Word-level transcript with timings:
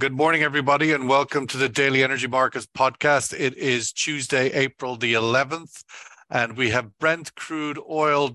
Good 0.00 0.16
morning, 0.16 0.42
everybody, 0.42 0.92
and 0.92 1.10
welcome 1.10 1.46
to 1.48 1.58
the 1.58 1.68
Daily 1.68 2.02
Energy 2.02 2.26
Markets 2.26 2.66
podcast. 2.66 3.38
It 3.38 3.54
is 3.58 3.92
Tuesday, 3.92 4.50
April 4.52 4.96
the 4.96 5.12
11th, 5.12 5.84
and 6.30 6.56
we 6.56 6.70
have 6.70 6.98
Brent 6.98 7.34
crude 7.34 7.78
oil. 7.86 8.32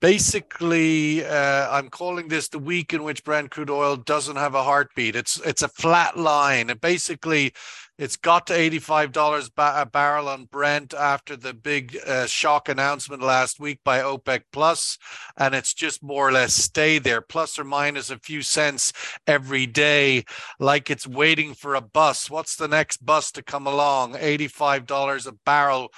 Basically, 0.00 1.24
uh, 1.24 1.68
I'm 1.76 1.88
calling 1.88 2.28
this 2.28 2.46
the 2.46 2.60
week 2.60 2.94
in 2.94 3.02
which 3.02 3.24
Brent 3.24 3.50
crude 3.50 3.68
oil 3.68 3.96
doesn't 3.96 4.36
have 4.36 4.54
a 4.54 4.62
heartbeat. 4.62 5.16
It's 5.16 5.40
it's 5.40 5.62
a 5.62 5.68
flat 5.68 6.16
line. 6.16 6.70
And 6.70 6.80
basically, 6.80 7.52
it's 7.98 8.16
got 8.16 8.46
to 8.48 8.52
$85 8.52 9.50
a 9.56 9.86
barrel 9.86 10.28
on 10.28 10.44
Brent 10.44 10.92
after 10.92 11.36
the 11.36 11.54
big 11.54 11.98
uh, 12.06 12.26
shock 12.26 12.68
announcement 12.68 13.22
last 13.22 13.58
week 13.58 13.80
by 13.84 14.00
OPEC 14.00 14.42
Plus, 14.52 14.98
and 15.38 15.54
it's 15.54 15.72
just 15.72 16.02
more 16.02 16.28
or 16.28 16.32
less 16.32 16.52
stay 16.54 16.98
there, 16.98 17.22
plus 17.22 17.58
or 17.58 17.64
minus 17.64 18.10
a 18.10 18.18
few 18.18 18.42
cents 18.42 18.92
every 19.26 19.66
day, 19.66 20.24
like 20.58 20.90
it's 20.90 21.06
waiting 21.06 21.54
for 21.54 21.74
a 21.74 21.80
bus. 21.80 22.30
What's 22.30 22.56
the 22.56 22.68
next 22.68 23.04
bus 23.04 23.32
to 23.32 23.42
come 23.42 23.66
along? 23.66 24.14
$85 24.14 25.26
a 25.26 25.32
barrel. 25.44 25.90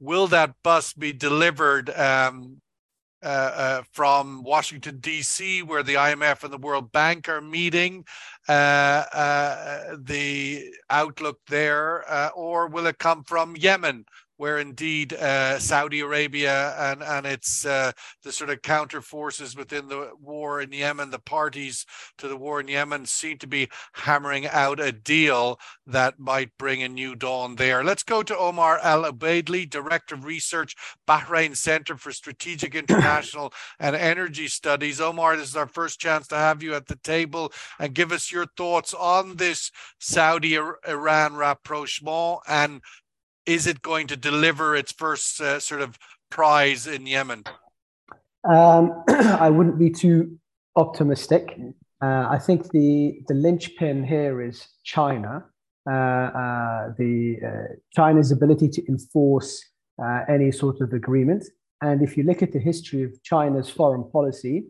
Will 0.00 0.26
that 0.28 0.54
bus 0.64 0.92
be 0.92 1.12
delivered 1.12 1.88
um, 1.90 2.60
uh, 3.24 3.28
uh, 3.28 3.82
from 3.92 4.42
Washington, 4.42 4.98
D.C., 4.98 5.62
where 5.62 5.82
the 5.82 5.94
IMF 5.94 6.44
and 6.44 6.52
the 6.52 6.58
World 6.58 6.92
Bank 6.92 7.28
are 7.28 7.40
meeting, 7.40 8.04
uh, 8.48 8.52
uh 8.52 9.96
the 9.98 10.68
outlook 10.90 11.40
there, 11.48 12.04
uh, 12.10 12.28
or 12.34 12.68
will 12.68 12.86
it 12.86 12.98
come 12.98 13.24
from 13.24 13.56
Yemen, 13.56 14.04
where 14.44 14.58
indeed 14.58 15.14
uh, 15.14 15.58
Saudi 15.58 16.00
Arabia 16.00 16.74
and 16.78 17.02
and 17.02 17.24
its 17.24 17.64
uh, 17.64 17.92
the 18.24 18.30
sort 18.30 18.50
of 18.50 18.60
counter 18.60 19.00
forces 19.00 19.56
within 19.56 19.88
the 19.88 20.10
war 20.20 20.60
in 20.60 20.70
Yemen, 20.70 21.08
the 21.08 21.18
parties 21.18 21.86
to 22.18 22.28
the 22.28 22.36
war 22.36 22.60
in 22.60 22.68
Yemen 22.68 23.06
seem 23.06 23.38
to 23.38 23.46
be 23.46 23.70
hammering 23.94 24.46
out 24.46 24.80
a 24.80 24.92
deal 24.92 25.58
that 25.86 26.18
might 26.18 26.50
bring 26.58 26.82
a 26.82 26.88
new 26.90 27.14
dawn 27.14 27.56
there. 27.56 27.82
Let's 27.82 28.02
go 28.02 28.22
to 28.22 28.36
Omar 28.36 28.80
Al 28.82 29.10
Ubaydli, 29.10 29.70
Director 29.70 30.14
of 30.14 30.26
Research, 30.26 30.76
Bahrain 31.08 31.56
Center 31.56 31.96
for 31.96 32.12
Strategic 32.12 32.74
International 32.82 33.50
and 33.80 33.96
Energy 33.96 34.48
Studies. 34.48 35.00
Omar, 35.00 35.38
this 35.38 35.48
is 35.48 35.56
our 35.56 35.66
first 35.66 35.98
chance 36.00 36.28
to 36.28 36.36
have 36.36 36.62
you 36.62 36.74
at 36.74 36.86
the 36.88 36.96
table 36.96 37.50
and 37.78 37.94
give 37.94 38.12
us 38.12 38.30
your 38.30 38.44
thoughts 38.58 38.92
on 38.92 39.36
this 39.36 39.70
Saudi 39.98 40.58
Iran 40.86 41.34
rapprochement 41.34 42.40
and 42.46 42.82
is 43.46 43.66
it 43.66 43.82
going 43.82 44.06
to 44.08 44.16
deliver 44.16 44.74
its 44.76 44.92
first 44.92 45.40
uh, 45.40 45.60
sort 45.60 45.80
of 45.80 45.98
prize 46.30 46.86
in 46.86 47.06
Yemen? 47.06 47.44
Um, 48.48 49.04
I 49.08 49.50
wouldn't 49.50 49.78
be 49.78 49.90
too 49.90 50.38
optimistic. 50.76 51.58
Uh, 52.02 52.28
I 52.30 52.38
think 52.38 52.70
the 52.70 53.20
the 53.28 53.34
linchpin 53.34 54.04
here 54.04 54.42
is 54.42 54.66
China. 54.82 55.44
Uh, 55.88 55.94
uh 55.94 56.92
the 56.98 57.36
uh, 57.46 57.74
China's 57.94 58.32
ability 58.32 58.68
to 58.68 58.82
enforce 58.88 59.62
uh, 60.02 60.20
any 60.28 60.50
sort 60.50 60.80
of 60.80 60.92
agreement. 60.92 61.44
And 61.82 62.02
if 62.02 62.16
you 62.16 62.24
look 62.24 62.42
at 62.42 62.52
the 62.52 62.58
history 62.58 63.02
of 63.02 63.22
China's 63.22 63.68
foreign 63.68 64.10
policy, 64.10 64.64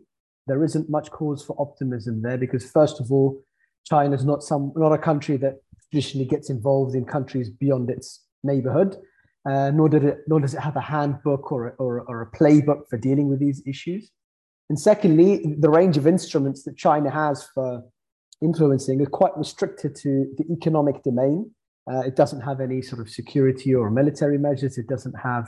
there 0.47 0.63
isn't 0.63 0.89
much 0.89 1.09
cause 1.11 1.43
for 1.43 1.55
optimism 1.59 2.21
there 2.21 2.37
because, 2.37 2.69
first 2.69 2.99
of 2.99 3.11
all, 3.11 3.41
China 3.85 4.15
is 4.15 4.25
not 4.25 4.43
some 4.43 4.73
not 4.75 4.91
a 4.91 4.97
country 4.97 5.37
that 5.37 5.61
traditionally 5.89 6.27
gets 6.27 6.49
involved 6.49 6.95
in 6.95 7.05
countries 7.05 7.49
beyond 7.49 7.89
its 7.89 8.24
neighborhood, 8.45 8.97
uh, 9.49 9.71
nor, 9.71 9.89
did 9.89 10.03
it, 10.03 10.19
nor 10.27 10.39
does 10.39 10.53
it 10.53 10.59
have 10.59 10.75
a 10.75 10.81
handbook 10.81 11.51
or 11.51 11.67
a, 11.67 11.69
or, 11.77 12.01
or 12.01 12.21
a 12.21 12.37
playbook 12.37 12.87
for 12.89 12.97
dealing 12.97 13.29
with 13.29 13.39
these 13.39 13.61
issues. 13.65 14.11
And 14.69 14.79
secondly, 14.79 15.55
the 15.59 15.69
range 15.69 15.97
of 15.97 16.07
instruments 16.07 16.63
that 16.63 16.77
China 16.77 17.11
has 17.11 17.47
for 17.53 17.83
influencing 18.41 19.01
is 19.01 19.07
quite 19.07 19.37
restricted 19.37 19.95
to 19.95 20.25
the 20.37 20.45
economic 20.51 21.03
domain. 21.03 21.51
Uh, 21.91 21.99
it 21.99 22.15
doesn't 22.15 22.41
have 22.41 22.61
any 22.61 22.81
sort 22.81 22.99
of 22.99 23.09
security 23.09 23.75
or 23.75 23.91
military 23.91 24.39
measures. 24.39 24.77
It 24.77 24.87
doesn't 24.87 25.13
have 25.13 25.47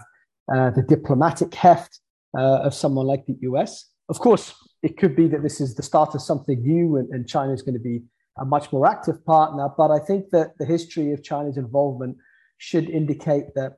uh, 0.54 0.70
the 0.72 0.84
diplomatic 0.84 1.54
heft 1.54 2.00
uh, 2.38 2.60
of 2.60 2.74
someone 2.74 3.08
like 3.08 3.26
the 3.26 3.38
US. 3.42 3.90
Of 4.10 4.20
course, 4.20 4.54
it 4.84 4.98
could 4.98 5.16
be 5.16 5.28
that 5.30 5.42
this 5.42 5.60
is 5.60 5.76
the 5.76 5.84
start 5.84 6.14
of 6.14 6.22
something 6.22 6.62
new 6.62 6.98
and, 6.98 7.10
and 7.10 7.28
China 7.28 7.54
is 7.54 7.62
going 7.62 7.74
to 7.74 7.80
be 7.80 8.04
a 8.40 8.46
much 8.46 8.72
more 8.72 8.86
active 8.86 9.26
partner. 9.26 9.68
But 9.76 9.90
I 9.92 10.00
think 10.00 10.30
that 10.32 10.58
the 10.60 10.66
history 10.66 11.12
of 11.12 11.24
China's 11.24 11.58
involvement 11.58 12.18
should 12.58 12.90
indicate 12.90 13.54
that 13.56 13.78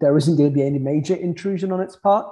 there 0.00 0.16
isn't 0.16 0.36
going 0.36 0.50
to 0.50 0.54
be 0.54 0.64
any 0.64 0.78
major 0.78 1.14
intrusion 1.14 1.72
on 1.72 1.80
its 1.80 1.96
part. 1.96 2.26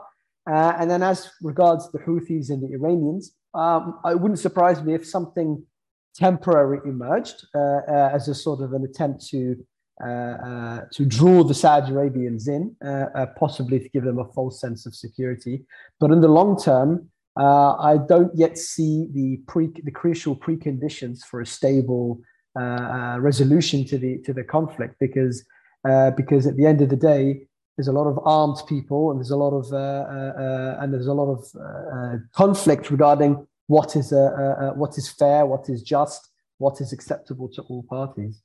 Uh, 0.50 0.74
and 0.78 0.90
then, 0.90 1.02
as 1.02 1.30
regards 1.42 1.90
the 1.92 1.98
Houthis 1.98 2.50
and 2.50 2.62
the 2.62 2.74
Iranians, 2.74 3.34
um, 3.54 4.00
it 4.06 4.18
wouldn't 4.18 4.40
surprise 4.40 4.82
me 4.82 4.94
if 4.94 5.06
something 5.06 5.62
temporary 6.14 6.80
emerged 6.84 7.46
uh, 7.54 7.58
uh, 7.58 8.10
as 8.12 8.28
a 8.28 8.34
sort 8.34 8.60
of 8.60 8.72
an 8.72 8.84
attempt 8.84 9.26
to 9.28 9.56
uh, 10.04 10.06
uh, 10.06 10.80
to 10.92 11.04
draw 11.04 11.42
the 11.42 11.54
Saudi 11.54 11.90
Arabians 11.90 12.46
in, 12.46 12.74
uh, 12.86 13.26
possibly 13.36 13.80
to 13.80 13.88
give 13.88 14.04
them 14.04 14.20
a 14.20 14.32
false 14.32 14.60
sense 14.60 14.86
of 14.86 14.94
security. 14.94 15.64
But 15.98 16.12
in 16.12 16.20
the 16.20 16.28
long 16.28 16.56
term, 16.56 17.10
I 17.36 17.98
don't 18.08 18.30
yet 18.36 18.58
see 18.58 19.08
the 19.12 19.40
pre 19.48 19.70
the 19.82 19.90
crucial 19.90 20.36
preconditions 20.36 21.24
for 21.24 21.40
a 21.40 21.46
stable 21.46 22.20
resolution 22.56 23.84
to 23.86 23.98
the 23.98 24.18
to 24.18 24.32
the 24.32 24.44
conflict 24.44 24.94
because 25.00 25.44
uh, 25.86 26.10
because 26.12 26.46
at 26.46 26.56
the 26.56 26.66
end 26.66 26.80
of 26.80 26.88
the 26.88 26.96
day, 26.96 27.42
there's 27.76 27.88
a 27.88 27.92
lot 27.92 28.08
of 28.08 28.18
armed 28.24 28.58
people 28.68 29.10
and 29.10 29.20
there's 29.20 29.30
a 29.30 29.36
lot 29.36 29.56
of 29.56 29.72
uh, 29.72 29.76
uh, 29.76 30.32
uh 30.42 30.78
and 30.80 30.92
there's 30.92 31.06
a 31.06 31.12
lot 31.12 31.30
of 31.30 31.44
uh, 31.54 32.16
conflict 32.34 32.90
regarding 32.90 33.46
what 33.68 33.94
is 33.94 34.12
what 34.76 34.96
is 34.96 35.08
fair, 35.08 35.46
what 35.46 35.68
is 35.68 35.82
just, 35.82 36.30
what 36.56 36.80
is 36.80 36.92
acceptable 36.92 37.48
to 37.48 37.62
all 37.62 37.84
parties. 37.84 38.42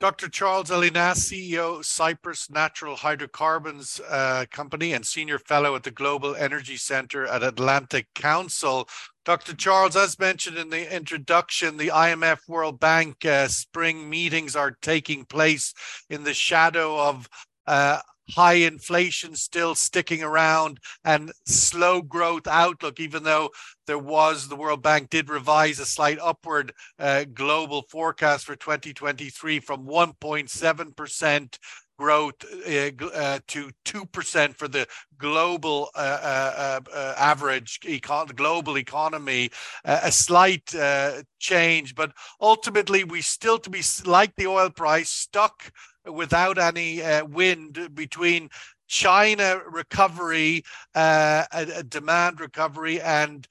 Dr. 0.00 0.28
Charles 0.28 0.70
Ellinas, 0.70 1.18
CEO 1.18 1.84
Cyprus 1.84 2.48
Natural 2.48 2.94
Hydrocarbons 2.94 4.00
uh, 4.08 4.44
Company 4.48 4.92
and 4.92 5.04
Senior 5.04 5.40
Fellow 5.40 5.74
at 5.74 5.82
the 5.82 5.90
Global 5.90 6.36
Energy 6.36 6.76
Center 6.76 7.26
at 7.26 7.42
Atlantic 7.42 8.06
Council. 8.14 8.88
Dr. 9.28 9.54
Charles, 9.54 9.94
as 9.94 10.18
mentioned 10.18 10.56
in 10.56 10.70
the 10.70 10.90
introduction, 10.90 11.76
the 11.76 11.88
IMF 11.88 12.48
World 12.48 12.80
Bank 12.80 13.26
uh, 13.26 13.46
spring 13.48 14.08
meetings 14.08 14.56
are 14.56 14.78
taking 14.80 15.26
place 15.26 15.74
in 16.08 16.24
the 16.24 16.32
shadow 16.32 16.98
of 16.98 17.28
uh, 17.66 17.98
high 18.30 18.54
inflation 18.54 19.36
still 19.36 19.74
sticking 19.74 20.22
around 20.22 20.80
and 21.04 21.30
slow 21.44 22.00
growth 22.00 22.46
outlook, 22.46 23.00
even 23.00 23.22
though 23.22 23.50
there 23.86 23.98
was 23.98 24.48
the 24.48 24.56
World 24.56 24.82
Bank 24.82 25.10
did 25.10 25.28
revise 25.28 25.78
a 25.78 25.84
slight 25.84 26.18
upward 26.22 26.72
uh, 26.98 27.24
global 27.34 27.82
forecast 27.90 28.46
for 28.46 28.56
2023 28.56 29.60
from 29.60 29.86
1.7% 29.86 31.58
growth 31.98 32.44
uh, 32.66 32.90
uh, 33.14 33.38
to 33.48 33.70
2% 33.84 34.56
for 34.56 34.68
the 34.68 34.86
global 35.18 35.90
uh, 35.94 35.98
uh, 35.98 36.80
uh 36.94 37.14
average 37.18 37.80
econ- 37.80 38.34
global 38.34 38.78
economy, 38.78 39.50
a 39.84 40.12
slight 40.12 40.74
uh, 40.74 41.22
change, 41.38 41.94
but 41.94 42.12
ultimately 42.40 43.04
we 43.04 43.20
still 43.20 43.58
to 43.58 43.70
be 43.70 43.82
like 44.04 44.34
the 44.36 44.46
oil 44.46 44.70
price 44.70 45.10
stuck 45.10 45.72
without 46.04 46.58
any 46.58 47.02
uh, 47.02 47.24
wind 47.24 47.94
between 47.94 48.48
China 48.88 49.60
recovery, 49.70 50.62
uh, 50.94 51.44
a, 51.52 51.66
a 51.76 51.82
demand 51.82 52.40
recovery, 52.40 53.00
and 53.00 53.46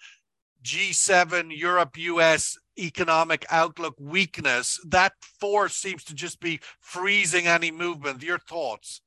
G7, 0.67 1.57
Europe, 1.57 1.97
US 1.97 2.57
economic 2.77 3.45
outlook 3.49 3.95
weakness. 3.99 4.79
That 4.85 5.13
force 5.39 5.75
seems 5.75 6.03
to 6.05 6.13
just 6.13 6.41
be 6.41 6.59
freezing 6.81 7.47
any 7.47 7.71
movement. 7.71 8.21
Your 8.21 8.37
thoughts? 8.37 9.01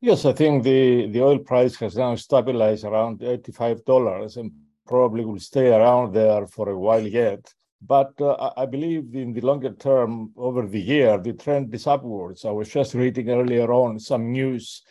Yes, 0.00 0.24
I 0.24 0.32
think 0.32 0.64
the, 0.64 1.06
the 1.06 1.22
oil 1.22 1.38
price 1.38 1.76
has 1.76 1.96
now 1.96 2.16
stabilized 2.16 2.84
around 2.84 3.20
$85 3.20 4.36
and 4.36 4.50
probably 4.86 5.24
will 5.24 5.38
stay 5.38 5.68
around 5.72 6.12
there 6.12 6.46
for 6.48 6.68
a 6.68 6.78
while 6.78 7.06
yet. 7.06 7.54
But 7.80 8.12
uh, 8.20 8.50
I 8.56 8.66
believe 8.66 9.14
in 9.14 9.32
the 9.32 9.40
longer 9.40 9.72
term, 9.72 10.32
over 10.36 10.66
the 10.66 10.80
year, 10.80 11.16
the 11.18 11.34
trend 11.34 11.72
is 11.74 11.86
upwards. 11.86 12.44
I 12.44 12.50
was 12.50 12.68
just 12.68 12.94
reading 12.94 13.30
earlier 13.30 13.72
on 13.72 14.00
some 14.00 14.32
news 14.32 14.82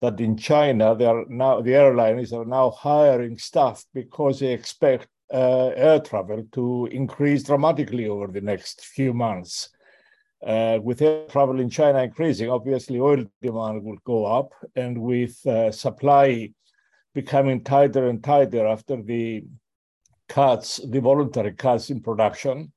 that 0.00 0.20
in 0.20 0.36
China, 0.36 0.94
they 0.94 1.06
are 1.06 1.24
now 1.28 1.60
the 1.60 1.74
airlines 1.74 2.32
are 2.32 2.44
now 2.44 2.70
hiring 2.70 3.36
staff 3.38 3.84
because 3.92 4.40
they 4.40 4.52
expect 4.52 5.08
uh, 5.32 5.68
air 5.76 6.00
travel 6.00 6.44
to 6.52 6.88
increase 6.90 7.42
dramatically 7.42 8.08
over 8.08 8.26
the 8.26 8.40
next 8.40 8.84
few 8.84 9.12
months. 9.12 9.70
Uh, 10.44 10.78
with 10.82 11.02
air 11.02 11.26
travel 11.28 11.60
in 11.60 11.68
China 11.68 12.02
increasing, 12.02 12.48
obviously 12.48 12.98
oil 12.98 13.24
demand 13.42 13.82
will 13.84 13.98
go 14.04 14.24
up, 14.24 14.52
and 14.74 14.96
with 14.98 15.46
uh, 15.46 15.70
supply 15.70 16.50
becoming 17.14 17.62
tighter 17.62 18.08
and 18.08 18.24
tighter 18.24 18.66
after 18.66 19.02
the 19.02 19.44
cuts, 20.28 20.80
the 20.88 21.00
voluntary 21.00 21.52
cuts 21.52 21.90
in 21.90 22.00
production, 22.00 22.72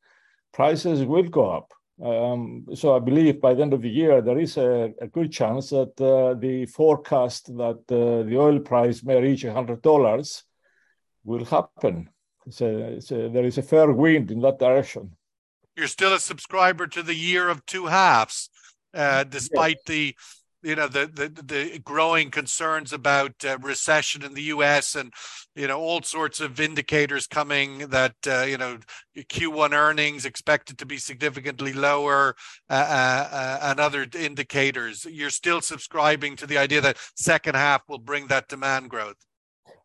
prices 0.51 1.05
will 1.05 1.23
go 1.23 1.49
up. 1.49 1.71
Um, 2.01 2.65
so 2.73 2.95
I 2.95 2.99
believe 2.99 3.39
by 3.39 3.53
the 3.53 3.61
end 3.61 3.73
of 3.73 3.81
the 3.81 3.89
year, 3.89 4.21
there 4.21 4.39
is 4.39 4.57
a, 4.57 4.93
a 4.99 5.07
good 5.07 5.31
chance 5.31 5.69
that 5.69 5.99
uh, 6.01 6.33
the 6.39 6.65
forecast 6.65 7.55
that 7.57 7.83
uh, 7.89 8.27
the 8.27 8.37
oil 8.37 8.59
price 8.59 9.03
may 9.03 9.21
reach 9.21 9.43
$100 9.43 10.43
will 11.23 11.45
happen. 11.45 12.09
So, 12.49 12.99
there 13.09 13.45
is 13.45 13.57
a 13.57 13.61
fair 13.61 13.91
wind 13.91 14.29
in 14.29 14.41
that 14.41 14.59
direction. 14.59 15.15
You're 15.77 15.87
still 15.87 16.13
a 16.13 16.19
subscriber 16.19 16.87
to 16.87 17.01
the 17.01 17.15
year 17.15 17.47
of 17.47 17.65
two 17.65 17.85
halves, 17.85 18.49
uh, 18.93 19.23
despite 19.23 19.77
yes. 19.77 19.85
the 19.85 20.15
you 20.63 20.75
know 20.75 20.87
the 20.87 21.07
the, 21.07 21.27
the 21.43 21.79
growing 21.79 22.31
concerns 22.31 22.93
about 22.93 23.33
uh, 23.45 23.57
recession 23.59 24.23
in 24.23 24.33
the 24.33 24.43
U.S. 24.43 24.95
and 24.95 25.13
you 25.55 25.67
know 25.67 25.79
all 25.79 26.01
sorts 26.01 26.39
of 26.39 26.59
indicators 26.59 27.27
coming 27.27 27.89
that 27.89 28.15
uh, 28.25 28.43
you 28.43 28.57
know 28.57 28.79
Q1 29.15 29.73
earnings 29.73 30.25
expected 30.25 30.77
to 30.77 30.85
be 30.85 30.97
significantly 30.97 31.73
lower 31.73 32.35
uh, 32.69 32.73
uh, 32.73 33.29
uh, 33.31 33.59
and 33.63 33.79
other 33.79 34.07
indicators. 34.17 35.05
You're 35.05 35.29
still 35.29 35.61
subscribing 35.61 36.35
to 36.37 36.47
the 36.47 36.57
idea 36.57 36.81
that 36.81 36.97
second 37.15 37.55
half 37.55 37.81
will 37.87 37.99
bring 37.99 38.27
that 38.27 38.47
demand 38.47 38.89
growth. 38.89 39.17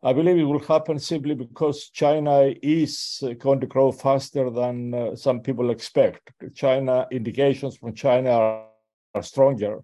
I 0.01 0.13
believe 0.13 0.37
it 0.37 0.43
will 0.43 0.59
happen 0.59 0.97
simply 0.97 1.35
because 1.35 1.89
China 1.89 2.53
is 2.63 3.21
going 3.37 3.59
to 3.59 3.67
grow 3.67 3.91
faster 3.91 4.49
than 4.49 4.93
uh, 4.93 5.15
some 5.15 5.41
people 5.41 5.71
expect. 5.71 6.31
China 6.55 7.05
indications 7.11 7.75
from 7.75 7.93
China 7.93 8.31
are, 8.31 8.65
are 9.13 9.23
stronger 9.23 9.83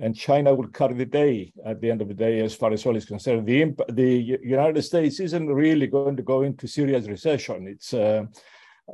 and 0.00 0.16
China 0.16 0.54
will 0.54 0.68
carry 0.68 0.94
the 0.94 1.04
day 1.04 1.52
at 1.64 1.80
the 1.80 1.90
end 1.90 2.00
of 2.00 2.08
the 2.08 2.14
day 2.14 2.40
as 2.40 2.54
far 2.54 2.72
as 2.72 2.84
oil 2.86 2.96
is 2.96 3.04
concerned. 3.04 3.46
The, 3.46 3.74
the 3.90 4.38
United 4.42 4.82
States 4.82 5.20
isn't 5.20 5.46
really 5.46 5.86
going 5.86 6.16
to 6.16 6.22
go 6.22 6.42
into 6.42 6.66
serious 6.66 7.06
recession. 7.06 7.68
It's 7.68 7.92
uh, 7.92 8.24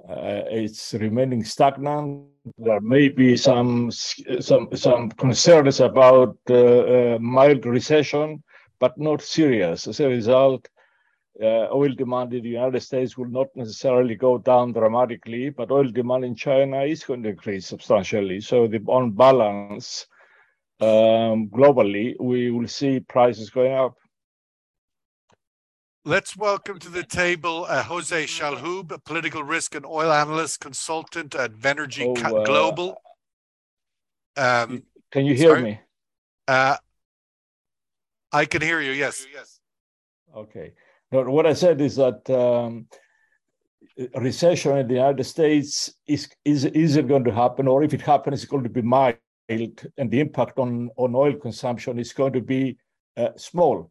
uh, 0.08 0.42
it's 0.50 0.92
remaining 0.94 1.42
stagnant. 1.42 2.26
There 2.58 2.80
may 2.80 3.08
be 3.08 3.36
some 3.36 3.90
some 3.90 4.68
some 4.74 5.10
concerns 5.12 5.80
about 5.80 6.36
uh, 6.50 6.54
uh 6.54 7.18
mild 7.20 7.64
recession, 7.64 8.42
but 8.78 8.98
not 8.98 9.22
serious. 9.22 9.86
As 9.86 10.00
a 10.00 10.08
result, 10.08 10.68
uh, 11.40 11.68
oil 11.72 11.94
demand 11.94 12.34
in 12.34 12.42
the 12.42 12.50
United 12.50 12.80
States 12.80 13.16
will 13.16 13.30
not 13.30 13.48
necessarily 13.54 14.16
go 14.16 14.38
down 14.38 14.72
dramatically, 14.72 15.50
but 15.50 15.70
oil 15.70 15.88
demand 15.88 16.24
in 16.24 16.34
China 16.34 16.82
is 16.82 17.04
going 17.04 17.22
to 17.22 17.30
increase 17.30 17.66
substantially. 17.66 18.40
So 18.40 18.66
the 18.66 18.80
on 18.86 19.12
balance 19.12 20.06
um, 20.80 21.48
globally, 21.48 22.14
we 22.20 22.50
will 22.50 22.68
see 22.68 23.00
prices 23.00 23.50
going 23.50 23.72
up. 23.72 23.94
Let's 26.04 26.36
welcome 26.36 26.78
to 26.78 26.88
the 26.88 27.02
table 27.02 27.66
uh, 27.68 27.82
Jose 27.82 28.24
Chalhoub, 28.26 28.92
a 28.92 28.98
political 28.98 29.42
risk 29.42 29.74
and 29.74 29.84
oil 29.84 30.12
analyst 30.12 30.60
consultant 30.60 31.34
at 31.34 31.52
Venergy 31.52 32.06
oh, 32.06 32.14
uh, 32.14 32.44
Global. 32.44 33.00
Um, 34.36 34.82
can 35.10 35.24
you 35.24 35.34
hear 35.34 35.50
sorry? 35.50 35.62
me? 35.62 35.80
Uh, 36.46 36.76
I 38.32 38.44
can 38.44 38.62
hear 38.62 38.80
you. 38.80 38.92
Yes. 38.92 39.26
Yes. 39.32 39.58
Okay. 40.36 40.74
No, 41.10 41.22
what 41.22 41.46
I 41.46 41.54
said 41.54 41.80
is 41.80 41.96
that 41.96 42.28
um, 42.30 42.86
recession 44.16 44.76
in 44.76 44.88
the 44.88 44.94
United 44.94 45.24
States 45.24 45.92
is 46.06 46.28
is 46.44 46.66
is 46.66 46.96
it 46.96 47.08
going 47.08 47.24
to 47.24 47.32
happen, 47.32 47.66
or 47.66 47.82
if 47.82 47.94
it 47.94 48.02
happens, 48.02 48.42
it's 48.42 48.50
going 48.50 48.64
to 48.64 48.68
be 48.68 48.82
mild 48.82 49.16
and 49.48 50.10
the 50.10 50.20
impact 50.20 50.58
on, 50.58 50.90
on 50.96 51.14
oil 51.14 51.34
consumption 51.34 51.98
is 51.98 52.12
going 52.12 52.32
to 52.32 52.40
be 52.40 52.76
uh, 53.16 53.30
small. 53.36 53.90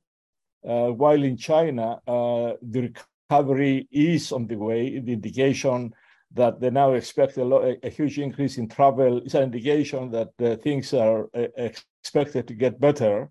Uh, 0.67 0.87
while 0.87 1.23
in 1.23 1.37
China, 1.37 1.99
uh, 2.07 2.53
the 2.61 2.93
recovery 3.29 3.87
is 3.91 4.31
on 4.31 4.47
the 4.47 4.55
way, 4.55 4.99
the 4.99 5.13
indication 5.13 5.93
that 6.33 6.59
they 6.59 6.69
now 6.69 6.93
expect 6.93 7.37
a, 7.37 7.45
lo- 7.45 7.75
a 7.81 7.89
huge 7.89 8.19
increase 8.19 8.57
in 8.57 8.67
travel 8.67 9.21
is 9.21 9.35
an 9.35 9.43
indication 9.43 10.11
that 10.11 10.29
uh, 10.43 10.55
things 10.57 10.93
are 10.93 11.29
uh, 11.35 11.47
expected 11.57 12.47
to 12.47 12.53
get 12.53 12.79
better. 12.79 13.29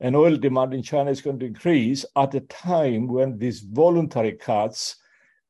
And 0.00 0.14
oil 0.14 0.36
demand 0.36 0.74
in 0.74 0.82
China 0.82 1.10
is 1.10 1.22
going 1.22 1.38
to 1.38 1.46
increase 1.46 2.04
at 2.16 2.34
a 2.34 2.40
time 2.40 3.08
when 3.08 3.38
these 3.38 3.60
voluntary 3.60 4.32
cuts 4.32 4.96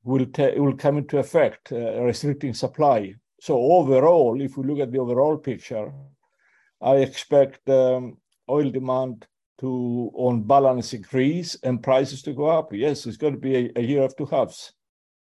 will, 0.05 0.27
will 0.57 0.77
come 0.77 0.99
into 0.99 1.19
effect, 1.19 1.73
uh, 1.73 2.01
restricting 2.03 2.55
supply 2.55 3.15
so 3.47 3.57
overall, 3.57 4.41
if 4.41 4.57
we 4.57 4.67
look 4.67 4.81
at 4.81 4.91
the 4.91 4.99
overall 4.99 5.39
picture, 5.39 5.93
I 6.83 6.97
expect 6.97 7.69
um, 7.71 8.17
oil 8.51 8.73
demand 8.73 9.25
to, 9.61 10.11
on 10.15 10.43
balance, 10.43 10.93
increase 10.93 11.55
and 11.63 11.81
prices 11.81 12.23
to 12.23 12.33
go 12.33 12.47
up. 12.47 12.73
Yes, 12.73 13.07
it's 13.07 13.17
going 13.17 13.35
to 13.35 13.39
be 13.39 13.55
a, 13.55 13.71
a 13.77 13.83
year 13.83 14.03
of 14.03 14.17
two 14.17 14.27
halves. 14.27 14.73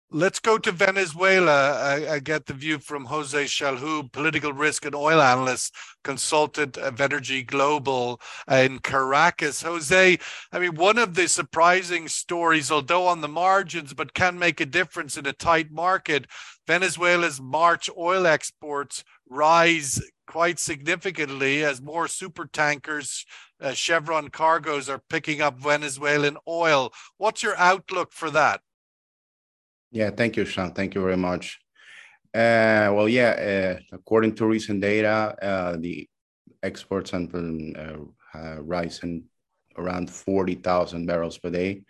Let's 0.10 0.40
go 0.40 0.58
to 0.60 0.72
Venezuela. 0.72 1.72
I, 1.81 2.14
I, 2.14 2.20
get 2.20 2.46
the 2.46 2.54
view 2.54 2.78
from 2.78 3.06
Jose 3.06 3.46
Chalhoub, 3.46 4.12
political 4.12 4.54
risk 4.54 4.86
and 4.86 4.94
oil 4.94 5.20
analyst, 5.20 5.74
consultant 6.04 6.78
of 6.78 6.96
Venergy 6.96 7.44
Global 7.44 8.22
in 8.48 8.78
Caracas. 8.78 9.64
Jose, 9.64 10.20
I 10.52 10.60
mean, 10.60 10.75
one 10.75 11.00
of 11.00 11.16
the 11.16 11.28
surprising 11.28 12.08
stories, 12.08 12.70
although 12.70 13.08
on 13.08 13.22
the 13.22 13.28
margins, 13.28 13.96
but 13.96 14.14
can 14.14 14.38
make 14.38 14.62
a 14.62 14.68
difference 14.68 15.18
in 15.18 15.25
a 15.25 15.34
tight 15.34 15.72
market, 15.72 16.28
Venezuela's 16.68 17.42
March 17.42 17.89
oil 17.98 18.25
exports 18.25 19.04
rise 19.30 20.01
quite 20.27 20.60
significantly 20.60 21.63
as 21.63 21.81
more 21.81 22.07
super 22.07 22.45
tankers, 22.45 23.25
uh, 23.62 23.74
Chevron 23.74 24.30
cargoes 24.30 24.89
are 24.89 25.01
picking 25.10 25.42
up 25.42 25.60
Venezuelan 25.60 26.38
oil. 26.48 26.94
What's 27.18 27.44
your 27.44 27.57
outlook 27.57 28.13
for 28.13 28.30
that? 28.31 28.62
Yeah, 29.92 30.10
thank 30.10 30.38
you, 30.38 30.45
Sean. 30.45 30.74
Thank 30.74 30.95
you 30.95 31.01
very 31.01 31.18
much. 31.18 31.60
Uh, 32.33 32.89
well, 32.95 33.07
yeah, 33.07 33.77
uh, 33.77 33.95
according 33.95 34.33
to 34.36 34.48
recent 34.48 34.81
data, 34.81 35.36
uh, 35.42 35.77
the 35.77 36.10
exports 36.63 37.12
have 37.12 37.31
been 37.31 37.75
uh, 37.75 38.38
uh, 38.38 38.62
rising 38.62 39.25
around 39.77 40.10
40,000 40.10 41.06
barrels 41.06 41.38
per 41.38 41.51
day. 41.51 41.83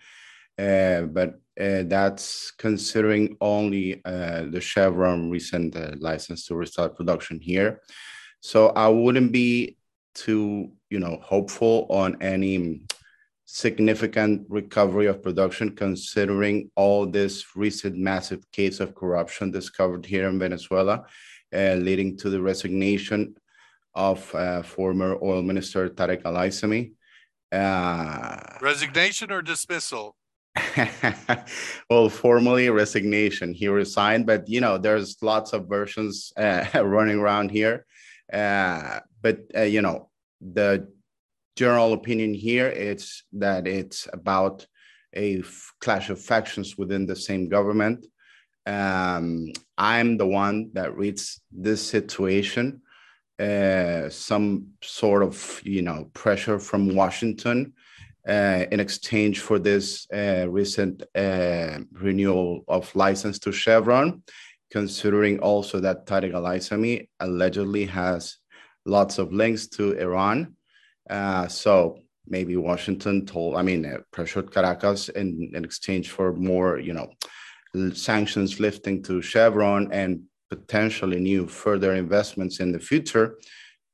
Uh, 0.58 1.02
but 1.02 1.40
that's 1.56 2.52
considering 2.52 3.38
only 3.42 4.02
the 4.04 4.60
Chevron 4.62 5.30
recent 5.30 6.02
license 6.02 6.46
to 6.48 6.56
restart 6.56 6.96
production 6.96 7.40
here. 7.40 7.82
So 8.42 8.70
I 8.70 8.88
wouldn't 8.90 9.32
be 9.32 9.78
too, 10.14 10.72
you 10.90 11.00
know, 11.00 11.20
hopeful 11.22 11.88
on 11.90 12.22
any 12.22 12.82
significant 13.46 14.46
recovery 14.50 15.06
of 15.08 15.22
production 15.22 15.76
considering 15.76 16.72
all 16.76 17.06
this 17.06 17.56
recent 17.56 17.96
massive 17.96 18.50
case 18.52 18.80
of 18.80 18.96
corruption 18.96 19.52
discovered 19.52 20.06
here 20.06 20.28
in 20.28 20.40
Venezuela, 20.40 21.06
uh, 21.54 21.76
leading 21.76 22.18
to 22.18 22.30
the 22.30 22.42
resignation 22.42 23.36
of 23.96 24.34
uh, 24.34 24.64
former 24.64 25.18
oil 25.22 25.42
minister 25.42 25.88
Tarek 25.90 26.22
El 26.26 26.34
Aissami. 26.34 26.94
Uh, 27.52 28.40
resignation 28.60 29.32
or 29.32 29.42
dismissal? 29.42 30.16
well, 31.90 32.10
formally 32.10 32.70
resignation. 32.70 33.54
He 33.54 33.68
resigned, 33.68 34.26
but 34.26 34.48
you 34.48 34.62
know, 34.62 34.78
there's 34.78 35.22
lots 35.22 35.54
of 35.54 35.68
versions 35.68 36.32
uh, 36.38 36.66
running 36.84 37.20
around 37.20 37.50
here. 37.50 37.86
Uh, 38.32 39.00
but 39.22 39.40
uh, 39.56 39.62
you 39.62 39.82
know, 39.82 40.10
the 40.42 40.88
general 41.56 41.94
opinion 41.94 42.34
here 42.34 42.68
it's 42.68 43.24
that 43.32 43.68
it's 43.68 44.08
about 44.12 44.66
a 45.16 45.40
f- 45.40 45.74
clash 45.80 46.10
of 46.10 46.20
factions 46.20 46.78
within 46.78 47.06
the 47.06 47.16
same 47.16 47.48
government. 47.48 48.06
Um, 48.66 49.52
I'm 49.78 50.18
the 50.18 50.26
one 50.26 50.72
that 50.74 50.98
reads 50.98 51.42
this 51.52 51.86
situation, 51.86 52.82
uh, 53.40 54.10
some 54.10 54.68
sort 54.82 55.24
of 55.24 55.62
you 55.64 55.82
know 55.82 56.10
pressure 56.14 56.60
from 56.60 56.96
Washington 56.96 57.74
uh, 58.28 58.66
in 58.72 58.80
exchange 58.80 59.40
for 59.40 59.60
this 59.60 60.08
uh, 60.14 60.46
recent 60.50 61.04
uh, 61.16 61.80
renewal 61.92 62.64
of 62.68 62.94
license 62.96 63.40
to 63.40 63.52
Chevron, 63.52 64.24
considering 64.72 65.40
also 65.40 65.80
that 65.80 66.06
Tariq 66.06 67.08
allegedly 67.20 67.86
has 67.86 68.38
lots 68.86 69.18
of 69.18 69.34
links 69.34 69.68
to 69.68 69.94
Iran. 69.94 70.56
Uh, 71.10 71.48
so 71.48 72.00
maybe 72.28 72.56
Washington 72.56 73.26
told, 73.26 73.56
I 73.56 73.62
mean, 73.62 73.86
uh, 73.86 73.98
pressured 74.12 74.52
Caracas 74.52 75.10
in, 75.10 75.52
in 75.54 75.66
exchange 75.66 76.10
for 76.10 76.34
more, 76.34 76.80
you 76.80 76.94
know, 76.94 77.12
sanctions 77.94 78.60
lifting 78.60 79.02
to 79.04 79.22
Chevron 79.22 79.92
and 79.92 80.22
potentially 80.50 81.20
new 81.20 81.48
further 81.48 81.96
investments 81.96 82.60
in 82.60 82.72
the 82.72 82.80
future 82.80 83.38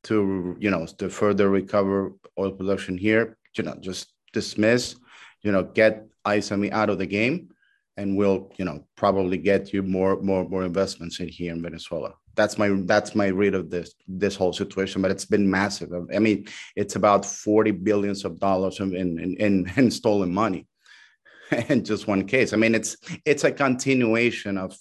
to, 0.04 0.56
you 0.60 0.70
know, 0.70 0.86
to 0.98 1.10
further 1.10 1.50
recover 1.50 2.14
oil 2.38 2.52
production 2.52 2.98
here, 2.98 3.38
you 3.58 3.64
know, 3.64 3.76
just 3.80 4.14
dismiss, 4.34 4.96
you 5.42 5.52
know, 5.52 5.64
get 5.64 6.08
Aissami 6.26 6.72
out 6.72 6.90
of 6.90 6.98
the 6.98 7.06
game 7.06 7.50
and 7.98 8.18
we'll, 8.18 8.52
you 8.58 8.66
know, 8.66 8.86
probably 8.96 9.38
get 9.38 9.74
you 9.74 9.84
more, 9.84 10.22
more, 10.22 10.48
more 10.48 10.64
investments 10.64 11.20
in 11.20 11.28
here 11.28 11.52
in 11.52 11.62
Venezuela. 11.62 12.14
That's 12.36 12.58
my 12.58 12.70
that's 12.86 13.16
my 13.16 13.28
read 13.28 13.54
of 13.54 13.70
this 13.70 13.94
this 14.08 14.36
whole 14.36 14.54
situation 14.54 15.02
but 15.02 15.12
it's 15.12 15.26
been 15.26 15.50
massive. 15.50 15.90
I 16.16 16.20
mean 16.20 16.48
it's 16.76 16.96
about 16.96 17.26
40 17.26 17.72
billions 17.72 18.24
of 18.24 18.40
dollars 18.40 18.80
in 18.80 18.96
in, 18.96 19.36
in, 19.38 19.72
in 19.76 19.92
stolen 19.92 20.34
money 20.34 20.68
in 21.70 21.84
just 21.84 22.08
one 22.08 22.26
case. 22.26 22.54
I 22.54 22.58
mean 22.58 22.76
it's 22.76 22.96
it's 23.26 23.44
a 23.44 23.52
continuation 23.52 24.58
of 24.58 24.78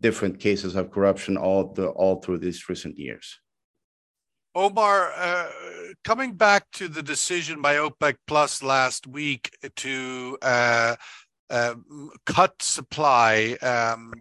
different 0.00 0.38
cases 0.38 0.74
of 0.74 0.90
corruption 0.90 1.38
all 1.38 1.72
the 1.72 1.86
all 1.88 2.20
through 2.20 2.38
these 2.38 2.68
recent 2.68 2.98
years 2.98 3.38
Omar, 4.54 5.12
uh, 5.16 5.48
coming 6.04 6.34
back 6.34 6.70
to 6.72 6.88
the 6.88 7.02
decision 7.02 7.62
by 7.62 7.76
OPEC 7.76 8.16
Plus 8.26 8.62
last 8.62 9.06
week 9.06 9.56
to 9.76 10.36
uh, 10.42 10.96
uh, 11.48 11.74
cut 12.26 12.60
supply 12.60 13.56
um, 13.62 14.12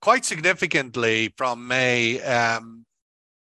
quite 0.00 0.24
significantly 0.24 1.34
from 1.36 1.66
May. 1.66 2.20
Um, 2.20 2.84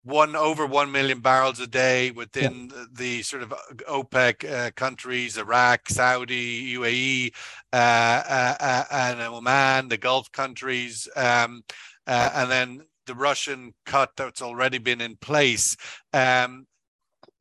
one 0.03 0.35
over 0.35 0.65
1 0.65 0.91
million 0.91 1.19
barrels 1.19 1.59
a 1.59 1.67
day 1.67 2.11
within 2.11 2.71
yeah. 2.73 2.85
the 2.91 3.21
sort 3.21 3.43
of 3.43 3.53
OPEC 3.87 4.49
uh, 4.49 4.71
countries, 4.71 5.37
Iraq, 5.37 5.89
Saudi, 5.89 6.75
UAE, 6.75 7.33
uh, 7.71 7.75
uh, 7.75 8.55
uh, 8.59 8.83
and 8.91 9.21
Oman, 9.21 9.89
the 9.89 9.97
Gulf 9.97 10.31
countries, 10.31 11.07
um, 11.15 11.63
uh, 12.07 12.29
and 12.33 12.49
then 12.49 12.81
the 13.09 13.15
Russian 13.15 13.73
cut 13.87 14.11
that's 14.15 14.41
already 14.41 14.77
been 14.77 15.01
in 15.01 15.17
place. 15.17 15.75
Um, 16.13 16.67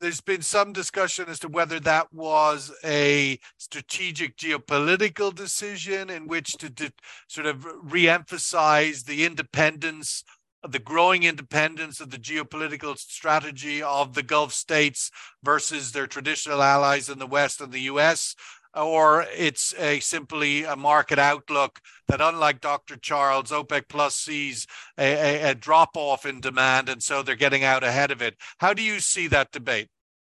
there's 0.01 0.23
been 0.23 0.41
some 0.41 0.73
discussion 0.73 1.27
as 1.29 1.39
to 1.41 1.49
whether 1.49 1.79
that 1.81 2.11
was 2.11 2.73
a 2.83 3.39
strategic 3.59 4.39
geopolitical 4.39 5.35
decision 5.35 6.09
in 6.09 6.27
which 6.27 6.53
to, 6.53 6.71
to 6.71 6.91
sort 7.27 7.47
of 7.47 7.67
re-emphasize 7.83 9.03
the 9.03 9.27
independence 9.27 10.25
the 10.67 10.79
growing 10.81 11.23
independence 11.23 12.01
of 12.01 12.11
the 12.11 12.19
geopolitical 12.19 12.99
strategy 12.99 13.81
of 13.81 14.15
the 14.15 14.25
Gulf 14.25 14.53
states 14.53 15.09
versus 15.45 15.93
their 15.93 16.09
traditional 16.09 16.63
allies 16.63 17.09
in 17.09 17.21
the 17.21 17.29
West 17.29 17.61
and 17.61 17.73
the 17.73 17.83
US, 17.83 18.35
or 18.79 19.27
it's 19.37 19.75
a 19.79 20.01
simply 20.01 20.65
a 20.65 20.77
market 20.77 21.19
outlook 21.19 21.81
that, 22.07 22.21
unlike 22.21 22.61
Dr. 22.61 22.97
Charles, 22.97 23.51
OPEC 23.51 23.89
Plus 23.89 24.15
sees 24.15 24.67
a, 24.99 25.13
a, 25.13 25.51
a 25.51 25.55
drop 25.55 25.91
off 25.97 26.25
in 26.25 26.41
demand, 26.41 26.89
and 26.89 27.03
so 27.03 27.23
they're 27.23 27.37
getting 27.37 27.65
out 27.65 27.85
ahead 27.85 28.11
of 28.11 28.23
it. 28.23 28.37
How 28.59 28.73
do 28.73 28.83
you 28.83 29.01
see 29.01 29.27
that 29.29 29.53
debate? 29.53 29.89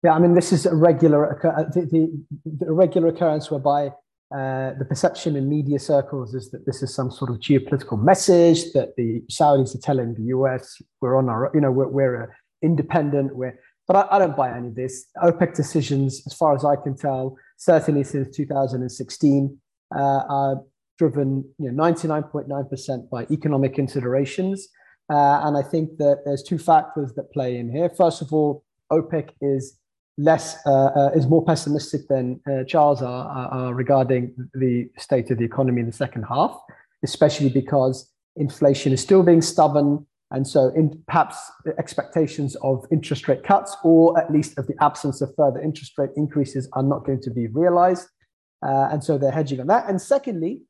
Yeah, 0.04 0.14
I 0.14 0.20
mean, 0.20 0.34
this 0.34 0.52
is 0.52 0.66
a 0.66 0.76
regular 0.76 1.40
the, 1.74 1.82
the, 1.86 2.66
the 2.66 2.72
regular 2.72 3.10
occurrence 3.10 3.52
whereby 3.52 3.92
uh, 4.34 4.72
the 4.80 4.86
perception 4.86 5.36
in 5.36 5.50
media 5.50 5.78
circles 5.78 6.34
is 6.34 6.52
that 6.52 6.66
this 6.66 6.82
is 6.82 6.96
some 6.96 7.12
sort 7.12 7.30
of 7.30 7.38
geopolitical 7.38 8.02
message 8.02 8.72
that 8.72 8.96
the 8.96 9.22
Saudis 9.30 9.76
are 9.76 9.82
telling 9.82 10.16
the 10.16 10.24
US 10.38 10.82
we're 11.02 11.18
on 11.18 11.28
our, 11.28 11.52
you 11.54 11.60
know, 11.60 11.70
we're, 11.70 11.90
we're 11.90 12.38
independent. 12.62 13.36
We're, 13.36 13.60
but 13.88 13.98
I, 13.98 14.16
I, 14.16 14.20
don't 14.20 14.38
buy 14.38 14.56
any 14.56 14.70
of 14.70 14.76
this. 14.76 15.08
OPEC 15.22 15.54
decisions, 15.54 16.24
as 16.26 16.34
far 16.34 16.56
as 16.56 16.64
I 16.64 16.78
can 16.78 16.96
tell, 16.96 17.36
certainly 17.62 18.04
since 18.04 18.36
2016, 18.36 19.58
uh, 19.96 20.00
are 20.00 20.62
driven, 20.98 21.46
you 21.60 21.72
know, 21.72 21.84
99.9% 21.84 23.10
by 23.12 23.28
economic 23.30 23.76
considerations. 23.76 24.68
Uh, 25.14 25.42
and 25.44 25.56
I 25.56 25.62
think 25.62 25.98
that 26.00 26.22
there's 26.26 26.42
two 26.42 26.58
factors 26.58 27.14
that 27.14 27.32
play 27.32 27.58
in 27.58 27.72
here. 27.72 27.90
First 27.90 28.24
of 28.24 28.34
all, 28.34 28.64
OPEC 28.92 29.30
is 29.42 29.78
less 30.18 30.58
uh, 30.66 30.90
uh, 30.96 31.12
is 31.16 31.28
more 31.28 31.46
pessimistic 31.46 32.08
than 32.08 32.40
uh, 32.50 32.64
Charles 32.64 33.04
are, 33.04 33.28
are, 33.28 33.74
regarding 33.76 34.34
the 34.56 34.90
state 34.98 35.30
of 35.30 35.38
the 35.38 35.46
economy 35.46 35.82
in 35.82 35.88
the 35.88 35.94
second 35.94 36.24
half, 36.24 36.60
especially 37.04 37.50
because 37.50 38.12
inflation 38.38 38.92
is 38.92 39.02
still 39.02 39.22
being 39.22 39.42
stubborn, 39.42 40.06
and 40.32 40.48
so 40.48 40.70
in, 40.76 41.02
perhaps 41.08 41.38
expectations 41.78 42.56
of 42.58 42.86
interest 42.92 43.28
rate 43.28 43.44
cuts, 43.44 43.76
or 43.84 44.20
at 44.20 44.32
least 44.32 44.58
of 44.58 44.68
the 44.68 44.76
absence 44.82 45.22
of 45.22 45.34
further 45.36 45.62
interest 45.62 45.98
rate 45.98 46.12
increases, 46.16 46.70
are 46.74 46.84
not 46.84 47.06
going 47.06 47.22
to 47.22 47.30
be 47.30 47.48
realized, 47.48 48.08
uh, 48.66 48.90
and 48.92 49.04
so 49.04 49.18
they're 49.18 49.32
hedging 49.32 49.60
on 49.60 49.68
that. 49.68 49.90
And 49.90 50.02
secondly, 50.02 50.62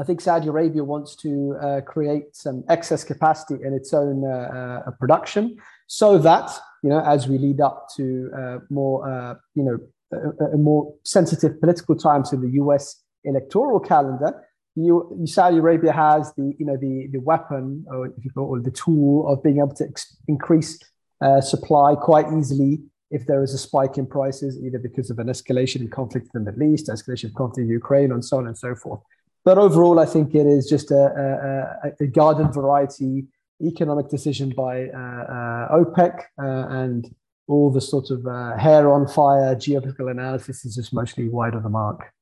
I 0.00 0.02
think 0.02 0.20
Saudi 0.20 0.48
Arabia 0.48 0.82
wants 0.82 1.14
to 1.16 1.56
uh, 1.60 1.80
create 1.82 2.34
some 2.34 2.64
excess 2.68 3.04
capacity 3.04 3.62
in 3.62 3.74
its 3.74 3.92
own 3.92 4.24
uh, 4.24 4.82
uh, 4.86 4.90
production 4.92 5.56
so 5.88 6.16
that, 6.18 6.50
you 6.82 6.88
know, 6.88 7.00
as 7.00 7.28
we 7.28 7.36
lead 7.36 7.60
up 7.60 7.88
to 7.96 8.30
uh, 8.36 8.58
more, 8.70 9.08
uh, 9.08 9.34
you 9.54 9.62
know, 9.62 9.78
a, 10.12 10.54
a, 10.54 10.56
more 10.56 10.94
sensitive 11.04 11.60
political 11.60 11.96
times 11.96 12.32
in 12.32 12.40
the 12.40 12.52
US 12.62 13.02
electoral 13.24 13.78
calendar, 13.78 14.42
you, 14.84 15.22
Saudi 15.24 15.58
Arabia 15.58 15.92
has 15.92 16.32
the, 16.34 16.54
you 16.58 16.66
know, 16.66 16.76
the, 16.76 17.08
the 17.12 17.20
weapon 17.20 17.84
or 17.88 18.06
if 18.06 18.24
you 18.24 18.30
call 18.30 18.56
it 18.58 18.64
the 18.64 18.70
tool 18.70 19.28
of 19.28 19.42
being 19.42 19.58
able 19.58 19.74
to 19.74 19.84
ex- 19.84 20.16
increase 20.28 20.78
uh, 21.20 21.40
supply 21.40 21.94
quite 21.94 22.26
easily 22.38 22.80
if 23.10 23.26
there 23.26 23.42
is 23.42 23.52
a 23.52 23.58
spike 23.58 23.98
in 23.98 24.06
prices, 24.06 24.58
either 24.64 24.78
because 24.78 25.10
of 25.10 25.18
an 25.18 25.26
escalation 25.26 25.80
in 25.80 25.88
conflict 25.88 26.28
in 26.34 26.44
the 26.44 26.52
Middle 26.52 26.74
East, 26.74 26.88
escalation 26.88 27.24
of 27.24 27.34
conflict 27.34 27.64
in 27.64 27.68
Ukraine, 27.68 28.12
and 28.12 28.24
so 28.24 28.38
on 28.38 28.46
and 28.46 28.56
so 28.56 28.74
forth. 28.74 29.00
But 29.44 29.58
overall, 29.58 29.98
I 29.98 30.06
think 30.06 30.34
it 30.34 30.46
is 30.46 30.68
just 30.68 30.90
a, 30.92 31.74
a, 31.84 32.04
a 32.04 32.06
garden 32.06 32.52
variety 32.52 33.26
economic 33.62 34.08
decision 34.08 34.50
by 34.50 34.88
uh, 34.88 34.96
uh, 34.96 35.78
OPEC 35.84 36.20
uh, 36.38 36.68
and 36.70 37.14
all 37.46 37.70
the 37.70 37.80
sort 37.80 38.10
of 38.10 38.24
hair 38.58 38.90
on 38.92 39.08
fire 39.08 39.54
geopolitical 39.56 40.10
analysis 40.10 40.64
is 40.64 40.76
just 40.76 40.92
mostly 40.92 41.28
wide 41.28 41.54
of 41.54 41.62
the 41.62 41.68
mark. 41.68 42.12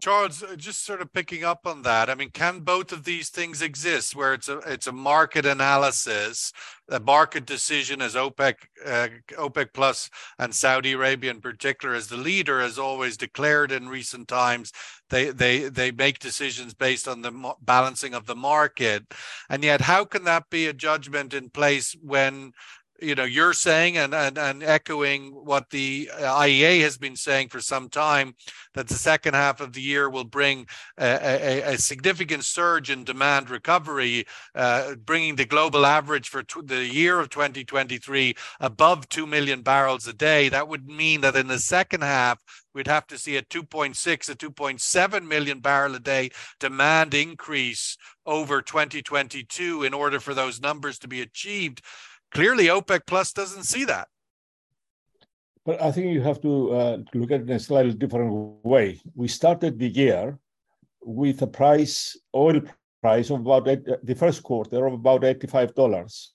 Charles, 0.00 0.44
just 0.56 0.84
sort 0.84 1.02
of 1.02 1.12
picking 1.12 1.42
up 1.42 1.66
on 1.66 1.82
that. 1.82 2.08
I 2.08 2.14
mean, 2.14 2.30
can 2.30 2.60
both 2.60 2.92
of 2.92 3.02
these 3.02 3.30
things 3.30 3.60
exist, 3.60 4.14
where 4.14 4.32
it's 4.32 4.48
a 4.48 4.58
it's 4.58 4.86
a 4.86 4.92
market 4.92 5.44
analysis, 5.44 6.52
a 6.88 7.00
market 7.00 7.46
decision, 7.46 8.00
as 8.00 8.14
OPEC, 8.14 8.54
uh, 8.86 9.08
OPEC 9.32 9.68
Plus, 9.74 10.08
and 10.38 10.54
Saudi 10.54 10.92
Arabia 10.92 11.32
in 11.32 11.40
particular, 11.40 11.96
as 11.96 12.06
the 12.06 12.16
leader, 12.16 12.60
has 12.60 12.78
always 12.78 13.16
declared 13.16 13.72
in 13.72 13.88
recent 13.88 14.28
times, 14.28 14.72
they 15.10 15.30
they 15.30 15.68
they 15.68 15.90
make 15.90 16.20
decisions 16.20 16.74
based 16.74 17.08
on 17.08 17.22
the 17.22 17.54
balancing 17.62 18.14
of 18.14 18.26
the 18.26 18.36
market, 18.36 19.02
and 19.50 19.64
yet 19.64 19.80
how 19.80 20.04
can 20.04 20.22
that 20.24 20.48
be 20.48 20.66
a 20.66 20.72
judgment 20.72 21.34
in 21.34 21.50
place 21.50 21.96
when 22.00 22.52
you 23.00 23.14
know 23.14 23.24
you're 23.24 23.52
saying 23.52 23.96
and, 23.96 24.14
and 24.14 24.38
and 24.38 24.62
echoing 24.62 25.30
what 25.32 25.70
the 25.70 26.10
IEA 26.18 26.80
has 26.80 26.98
been 26.98 27.16
saying 27.16 27.48
for 27.48 27.60
some 27.60 27.88
time 27.88 28.34
that 28.74 28.88
the 28.88 28.94
second 28.94 29.34
half 29.34 29.60
of 29.60 29.72
the 29.72 29.80
year 29.80 30.08
will 30.08 30.24
bring 30.24 30.66
a, 30.98 31.04
a, 31.04 31.74
a 31.74 31.78
significant 31.78 32.44
surge 32.44 32.90
in 32.90 33.04
demand 33.04 33.50
recovery, 33.50 34.24
uh, 34.54 34.94
bringing 35.04 35.36
the 35.36 35.44
global 35.44 35.84
average 35.84 36.28
for 36.28 36.44
the 36.62 36.84
year 36.84 37.18
of 37.18 37.28
2023 37.30 38.34
above 38.60 39.08
2 39.08 39.26
million 39.26 39.62
barrels 39.62 40.06
a 40.06 40.12
day. 40.12 40.48
That 40.48 40.68
would 40.68 40.86
mean 40.86 41.20
that 41.22 41.36
in 41.36 41.48
the 41.48 41.58
second 41.58 42.02
half, 42.02 42.38
we'd 42.74 42.86
have 42.86 43.06
to 43.08 43.18
see 43.18 43.36
a 43.36 43.42
2.6, 43.42 44.30
a 44.30 44.34
2.7 44.34 45.26
million 45.26 45.60
barrel 45.60 45.94
a 45.94 46.00
day 46.00 46.30
demand 46.60 47.14
increase 47.14 47.96
over 48.26 48.62
2022 48.62 49.82
in 49.82 49.94
order 49.94 50.20
for 50.20 50.34
those 50.34 50.60
numbers 50.60 50.98
to 51.00 51.08
be 51.08 51.20
achieved. 51.20 51.82
Clearly, 52.32 52.66
OPEC 52.66 53.00
Plus 53.06 53.32
doesn't 53.32 53.64
see 53.64 53.84
that. 53.84 54.08
But 55.64 55.82
I 55.82 55.92
think 55.92 56.12
you 56.12 56.22
have 56.22 56.40
to 56.42 56.72
uh, 56.72 56.98
look 57.14 57.30
at 57.30 57.40
it 57.40 57.50
in 57.50 57.56
a 57.56 57.60
slightly 57.60 57.92
different 57.92 58.32
way. 58.64 59.00
We 59.14 59.28
started 59.28 59.78
the 59.78 59.88
year 59.88 60.38
with 61.02 61.42
a 61.42 61.46
price, 61.46 62.16
oil 62.34 62.62
price 63.02 63.30
of 63.30 63.40
about 63.40 63.68
eight, 63.68 63.84
the 64.02 64.14
first 64.14 64.42
quarter 64.42 64.86
of 64.86 64.94
about 64.94 65.22
$85 65.22 66.28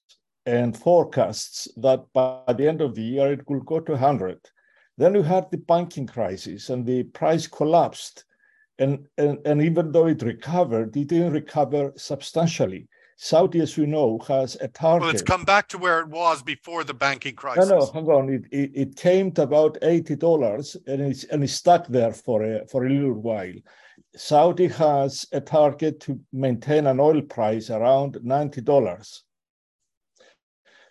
and 0.46 0.78
forecasts 0.78 1.68
that 1.78 2.06
by 2.14 2.54
the 2.54 2.68
end 2.68 2.82
of 2.82 2.96
the 2.96 3.02
year 3.02 3.34
it 3.34 3.46
could 3.46 3.66
go 3.66 3.80
to 3.80 3.94
100. 3.94 4.40
Then 4.98 5.14
we 5.14 5.24
had 5.24 5.50
the 5.50 5.58
banking 5.58 6.08
crisis 6.08 6.70
and 6.70 6.86
the 6.86 7.04
price 7.04 7.48
collapsed. 7.48 8.26
And, 8.80 9.08
and, 9.18 9.40
and 9.46 9.62
even 9.62 9.92
though 9.92 10.08
it 10.08 10.22
recovered, 10.22 10.96
it 10.96 11.08
didn't 11.08 11.34
recover 11.34 11.94
substantially. 11.96 12.88
Saudi, 13.18 13.60
as 13.60 13.78
we 13.78 13.86
know, 13.86 14.20
has 14.28 14.58
a 14.60 14.68
target. 14.68 15.02
Well, 15.02 15.12
it's 15.12 15.22
come 15.22 15.46
back 15.46 15.68
to 15.70 15.78
where 15.78 16.00
it 16.00 16.08
was 16.08 16.42
before 16.42 16.84
the 16.84 16.94
banking 16.94 17.36
crisis. 17.36 17.70
No, 17.70 17.80
no, 17.80 17.92
hang 17.92 18.08
on. 18.08 18.30
It, 18.30 18.46
it, 18.52 18.72
it 18.74 18.96
came 18.96 19.32
to 19.34 19.44
about 19.44 19.78
eighty 19.82 20.16
dollars, 20.16 20.76
and 20.88 21.02
it's 21.02 21.24
and 21.26 21.44
it's 21.44 21.54
stuck 21.54 21.88
there 21.88 22.14
for 22.14 22.44
a 22.44 22.68
for 22.68 22.86
a 22.86 22.90
little 22.90 23.14
while. 23.14 23.54
Saudi 24.16 24.68
has 24.68 25.26
a 25.32 25.42
target 25.42 26.00
to 26.02 26.20
maintain 26.32 26.88
an 26.88 27.00
oil 27.00 27.22
price 27.22 27.70
around 27.70 28.18
ninety 28.24 28.62
dollars. 28.62 29.24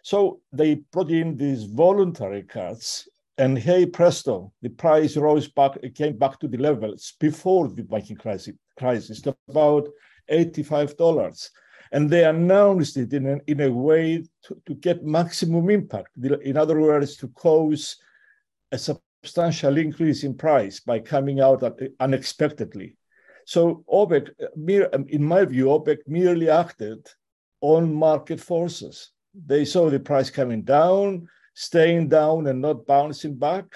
So 0.02 0.40
they 0.52 0.76
put 0.92 1.10
in 1.10 1.36
these 1.36 1.64
voluntary 1.64 2.42
cuts, 2.42 3.08
and 3.38 3.58
hey 3.58 3.86
presto, 3.86 4.52
the 4.62 4.70
price 4.70 5.16
rose 5.16 5.48
back. 5.48 5.78
It 5.82 5.94
came 5.94 6.16
back 6.16 6.38
to 6.40 6.48
the 6.48 6.58
levels 6.58 7.14
before 7.20 7.68
the 7.68 7.82
banking 7.82 8.16
crisis, 8.16 8.54
crisis 8.78 9.20
to 9.22 9.36
about 9.48 9.88
eighty-five 10.28 10.96
dollars 10.96 11.50
and 11.92 12.08
they 12.08 12.24
announced 12.24 12.96
it 12.96 13.12
in 13.12 13.26
a, 13.26 13.38
in 13.46 13.60
a 13.60 13.70
way 13.70 14.24
to, 14.44 14.56
to 14.66 14.74
get 14.74 15.04
maximum 15.04 15.68
impact. 15.68 16.08
In 16.42 16.56
other 16.56 16.80
words, 16.80 17.16
to 17.18 17.28
cause 17.28 17.96
a 18.72 18.78
substantial 18.78 19.76
increase 19.76 20.24
in 20.24 20.34
price 20.34 20.80
by 20.80 20.98
coming 20.98 21.40
out 21.40 21.62
unexpectedly. 22.00 22.96
So 23.44 23.84
OPEC, 23.92 24.30
uh, 24.40 24.96
um, 24.96 25.04
in 25.08 25.22
my 25.22 25.44
view, 25.44 25.66
OPEC 25.66 25.98
merely 26.06 26.48
acted 26.48 27.06
on 27.60 27.94
market 27.94 28.40
forces. 28.40 29.10
They 29.34 29.66
saw 29.66 29.90
the 29.90 30.00
price 30.00 30.30
coming 30.30 30.62
down, 30.62 31.28
staying 31.54 32.08
down 32.08 32.46
and 32.46 32.62
not 32.62 32.86
bouncing 32.86 33.36
back, 33.36 33.66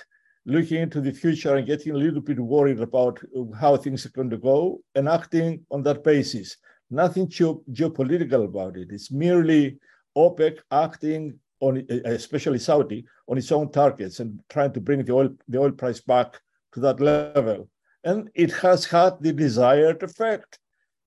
looking 0.47 0.81
into 0.81 1.03
the 1.03 1.13
future 1.13 1.57
and 1.57 1.67
getting 1.67 1.93
a 1.93 1.99
little 1.99 2.23
bit 2.23 2.41
worried 2.41 2.81
about 2.81 3.21
uh, 3.37 3.43
how 3.59 3.77
things 3.77 4.07
are 4.07 4.11
going 4.11 4.31
to 4.31 4.39
go 4.39 4.81
and 4.95 5.07
acting 5.07 5.67
on 5.71 5.83
that 5.83 6.03
basis 6.03 6.57
nothing 6.91 7.29
geopolitical 7.29 8.45
about 8.45 8.77
it. 8.77 8.89
It's 8.91 9.11
merely 9.11 9.79
OPEC 10.17 10.59
acting 10.71 11.39
on, 11.61 11.87
especially 12.05 12.59
Saudi, 12.59 13.05
on 13.29 13.39
its 13.39 13.53
own 13.53 13.71
targets 13.71 14.21
and 14.21 14.41
trying 14.49 14.73
to 14.73 14.81
bring 14.81 15.05
the 15.05 15.13
oil 15.13 15.31
the 15.49 15.59
oil 15.59 15.73
price 15.73 16.01
back 16.01 16.41
to 16.73 16.81
that 16.81 17.01
level. 17.01 17.69
and 18.07 18.31
it 18.35 18.53
has 18.53 18.85
had 18.85 19.15
the 19.21 19.33
desired 19.33 20.03
effect. 20.03 20.59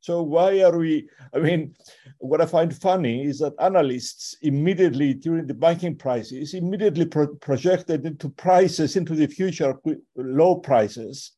So 0.02 0.22
why 0.22 0.62
are 0.62 0.78
we? 0.78 1.10
I 1.34 1.40
mean, 1.40 1.76
what 2.20 2.42
I 2.42 2.46
find 2.46 2.76
funny 2.76 3.24
is 3.24 3.40
that 3.40 3.54
analysts 3.60 4.36
immediately 4.42 5.14
during 5.14 5.46
the 5.48 5.54
banking 5.54 5.98
crisis 5.98 6.54
immediately 6.54 7.06
pro- 7.06 7.36
projected 7.36 8.06
into 8.06 8.30
prices 8.30 8.96
into 8.96 9.16
the 9.16 9.28
future 9.28 9.74
low 10.16 10.56
prices, 10.56 11.34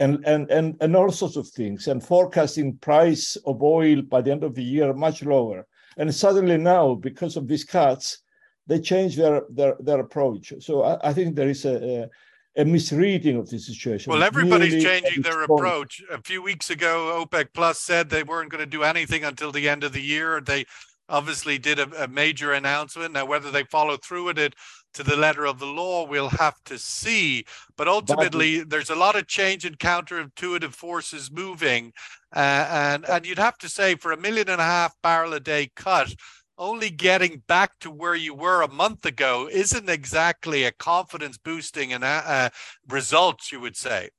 and 0.00 0.24
and 0.26 0.50
and 0.50 0.76
and 0.80 0.96
all 0.96 1.10
sorts 1.10 1.36
of 1.36 1.48
things, 1.48 1.88
and 1.88 2.02
forecasting 2.02 2.76
price 2.78 3.36
of 3.46 3.62
oil 3.62 4.02
by 4.02 4.20
the 4.20 4.32
end 4.32 4.44
of 4.44 4.54
the 4.54 4.64
year 4.64 4.92
much 4.92 5.22
lower. 5.22 5.66
And 5.96 6.14
suddenly 6.14 6.56
now, 6.56 6.94
because 6.94 7.36
of 7.36 7.46
these 7.46 7.64
cuts, 7.64 8.22
they 8.66 8.80
change 8.80 9.16
their 9.16 9.42
their, 9.50 9.76
their 9.80 10.00
approach. 10.00 10.52
So 10.60 10.82
I, 10.82 11.10
I 11.10 11.12
think 11.12 11.36
there 11.36 11.48
is 11.48 11.64
a, 11.64 12.02
a 12.02 12.08
a 12.56 12.64
misreading 12.64 13.36
of 13.36 13.48
the 13.48 13.58
situation. 13.58 14.12
Well, 14.12 14.22
everybody's 14.22 14.82
changing 14.82 15.22
their 15.22 15.42
approach. 15.42 16.02
A 16.10 16.20
few 16.20 16.42
weeks 16.42 16.68
ago, 16.68 17.24
OPEC 17.24 17.48
Plus 17.54 17.80
said 17.80 18.10
they 18.10 18.22
weren't 18.22 18.50
going 18.50 18.62
to 18.64 18.66
do 18.66 18.82
anything 18.82 19.24
until 19.24 19.52
the 19.52 19.68
end 19.68 19.84
of 19.84 19.92
the 19.92 20.02
year. 20.02 20.40
They 20.40 20.66
obviously 21.08 21.58
did 21.58 21.78
a, 21.78 22.04
a 22.04 22.08
major 22.08 22.52
announcement. 22.52 23.14
Now, 23.14 23.24
whether 23.24 23.50
they 23.50 23.64
follow 23.64 23.96
through 23.96 24.24
with 24.24 24.38
it 24.38 24.54
to 24.94 25.02
the 25.02 25.16
letter 25.16 25.46
of 25.46 25.58
the 25.58 25.66
law, 25.66 26.06
we'll 26.06 26.28
have 26.28 26.62
to 26.64 26.78
see. 26.78 27.44
But 27.76 27.88
ultimately, 27.88 28.62
there's 28.62 28.90
a 28.90 28.94
lot 28.94 29.16
of 29.16 29.26
change 29.26 29.64
and 29.64 29.78
counterintuitive 29.78 30.72
forces 30.72 31.30
moving, 31.30 31.92
uh, 32.34 32.66
and 32.70 33.08
and 33.08 33.26
you'd 33.26 33.38
have 33.38 33.58
to 33.58 33.68
say 33.68 33.94
for 33.94 34.12
a 34.12 34.20
million 34.20 34.48
and 34.48 34.60
a 34.60 34.64
half 34.64 34.94
barrel 35.02 35.34
a 35.34 35.40
day 35.40 35.70
cut 35.76 36.14
only 36.58 36.90
getting 36.90 37.42
back 37.48 37.78
to 37.80 37.90
where 37.90 38.14
you 38.14 38.34
were 38.34 38.62
a 38.62 38.70
month 38.70 39.04
ago 39.04 39.48
isn't 39.50 39.88
exactly 39.88 40.64
a 40.64 40.72
confidence 40.72 41.38
boosting 41.38 41.92
and 41.92 42.04
uh, 42.04 42.22
uh, 42.24 42.48
results, 42.88 43.50
you 43.50 43.60
would 43.60 43.76
say. 43.76 44.10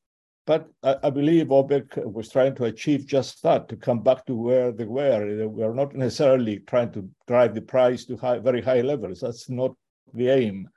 But 0.45 0.67
I, 0.83 0.97
I, 1.03 1.09
believe 1.09 1.47
OPEC 1.47 2.03
was 2.11 2.27
trying 2.27 2.53
to 2.55 2.65
achieve 2.65 3.05
just 3.05 3.41
that, 3.43 3.69
to 3.69 3.77
come 3.77 4.01
back 4.01 4.25
to 4.25 4.35
where 4.35 4.73
they 4.73 4.83
were. 4.83 5.47
We 5.47 5.63
are 5.63 5.73
not 5.73 5.95
necessarily 5.95 6.59
trying 6.67 6.91
to 6.93 7.09
drive 7.27 7.55
the 7.55 7.61
price 7.61 8.03
to 8.05 8.17
high, 8.17 8.39
very 8.39 8.61
high 8.61 8.81
levels. 8.81 9.21
That's 9.21 9.49
not 9.49 9.73
the 10.13 10.29
aim. 10.29 10.69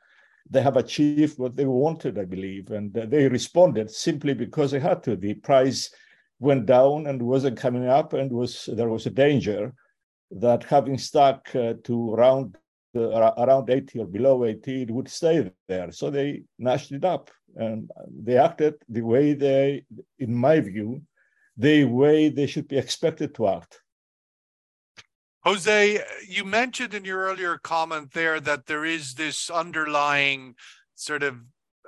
They 0.49 0.63
have 0.63 0.77
achieved 0.77 1.39
what 1.39 1.57
they 1.57 1.65
wanted, 1.65 2.19
I 2.19 2.25
believe, 2.25 2.71
and 2.71 2.93
they 2.93 3.29
responded 3.29 3.91
simply 3.91 4.35
because 4.35 4.71
they 4.71 4.81
had 4.81 5.03
to. 5.05 5.17
The 5.17 5.35
price 5.35 5.91
went 6.39 6.67
down 6.67 7.07
and 7.07 7.21
wasn't 7.21 7.59
coming 7.59 7.89
up, 7.89 8.13
and 8.13 8.31
was 8.31 8.69
there 8.73 8.89
was 8.89 9.07
a 9.07 9.11
danger 9.11 9.75
that 10.31 10.65
having 10.65 10.99
stuck 10.99 11.55
uh, 11.55 11.75
to 11.85 12.15
around 12.15 12.57
uh, 12.97 13.33
around 13.39 13.69
80 13.69 13.99
or 14.01 14.07
below 14.07 14.45
80, 14.45 14.83
it 14.83 14.91
would 14.91 15.09
stay 15.09 15.51
there. 15.69 15.93
So 15.93 16.11
they 16.11 16.45
nashed 16.59 16.93
it 16.93 17.05
up 17.05 17.31
and 17.57 17.91
they 18.09 18.39
acted 18.39 18.75
the 18.89 19.03
way 19.03 19.35
they, 19.35 19.85
in 20.19 20.35
my 20.35 20.61
view, 20.61 21.03
the 21.57 21.85
way 21.85 22.29
they 22.29 22.47
should 22.47 22.69
be 22.69 22.79
expected 22.79 23.35
to 23.35 23.49
act. 23.49 23.81
Jose, 25.47 26.03
you 26.29 26.45
mentioned 26.45 26.93
in 26.93 27.05
your 27.05 27.21
earlier 27.21 27.57
comment 27.57 28.11
there 28.13 28.41
that 28.41 28.67
there 28.67 28.85
is 28.85 29.15
this 29.15 29.49
underlying 29.49 30.57
sort 30.97 31.23
of 31.23 31.37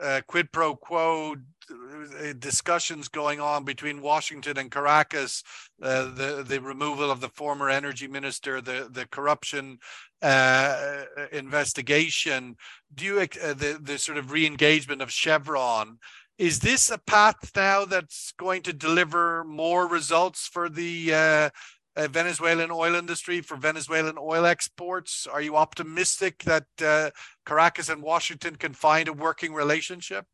uh, 0.00 0.20
quid 0.28 0.52
pro 0.52 0.76
quo 0.76 1.34
uh, 1.34 2.32
discussions 2.38 3.08
going 3.08 3.40
on 3.40 3.64
between 3.64 4.00
Washington 4.00 4.58
and 4.58 4.70
Caracas, 4.70 5.42
uh, 5.82 6.04
the 6.04 6.44
the 6.46 6.60
removal 6.60 7.10
of 7.10 7.20
the 7.20 7.30
former 7.30 7.68
energy 7.68 8.06
minister, 8.06 8.60
the 8.60 8.88
the 8.92 9.06
corruption 9.06 9.78
uh, 10.22 11.02
investigation. 11.32 12.54
Do 12.94 13.04
you 13.06 13.18
uh, 13.18 13.54
the 13.54 13.80
the 13.82 13.98
sort 13.98 14.18
of 14.18 14.30
re-engagement 14.30 15.02
of 15.02 15.10
Chevron? 15.10 15.98
Is 16.38 16.60
this 16.60 16.92
a 16.92 16.98
path 16.98 17.50
now 17.56 17.84
that's 17.84 18.32
going 18.38 18.62
to 18.62 18.72
deliver 18.72 19.42
more 19.42 19.88
results 19.88 20.46
for 20.46 20.68
the 20.68 21.50
uh, 21.98 22.08
Venezuelan 22.08 22.70
oil 22.70 22.94
industry, 22.94 23.40
for 23.40 23.56
Venezuelan 23.56 24.16
oil 24.18 24.46
exports? 24.46 25.26
Are 25.26 25.42
you 25.42 25.56
optimistic 25.56 26.44
that 26.44 26.66
uh, 26.82 27.10
Caracas 27.44 27.88
and 27.88 28.02
Washington 28.02 28.56
can 28.56 28.72
find 28.72 29.08
a 29.08 29.12
working 29.12 29.52
relationship? 29.52 30.24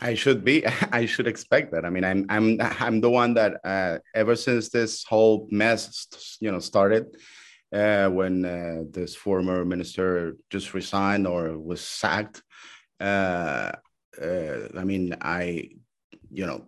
I 0.00 0.14
should 0.14 0.44
be. 0.44 0.64
I 0.92 1.06
should 1.06 1.26
expect 1.26 1.72
that. 1.72 1.84
I 1.84 1.90
mean, 1.90 2.04
I'm 2.04 2.26
I'm 2.28 2.58
I'm 2.60 3.00
the 3.00 3.10
one 3.10 3.34
that 3.34 3.60
uh, 3.64 3.98
ever 4.14 4.36
since 4.36 4.68
this 4.68 5.04
whole 5.04 5.48
mess, 5.50 6.06
you 6.40 6.52
know, 6.52 6.60
started, 6.60 7.06
uh, 7.72 8.08
when 8.08 8.44
uh, 8.44 8.82
this 8.90 9.14
former 9.14 9.64
minister 9.64 10.36
just 10.50 10.74
resigned 10.74 11.26
or 11.26 11.58
was 11.58 11.80
sacked. 11.80 12.42
Uh, 13.00 13.72
uh, 14.22 14.68
I 14.76 14.84
mean, 14.84 15.16
I, 15.20 15.68
you 16.30 16.46
know, 16.46 16.66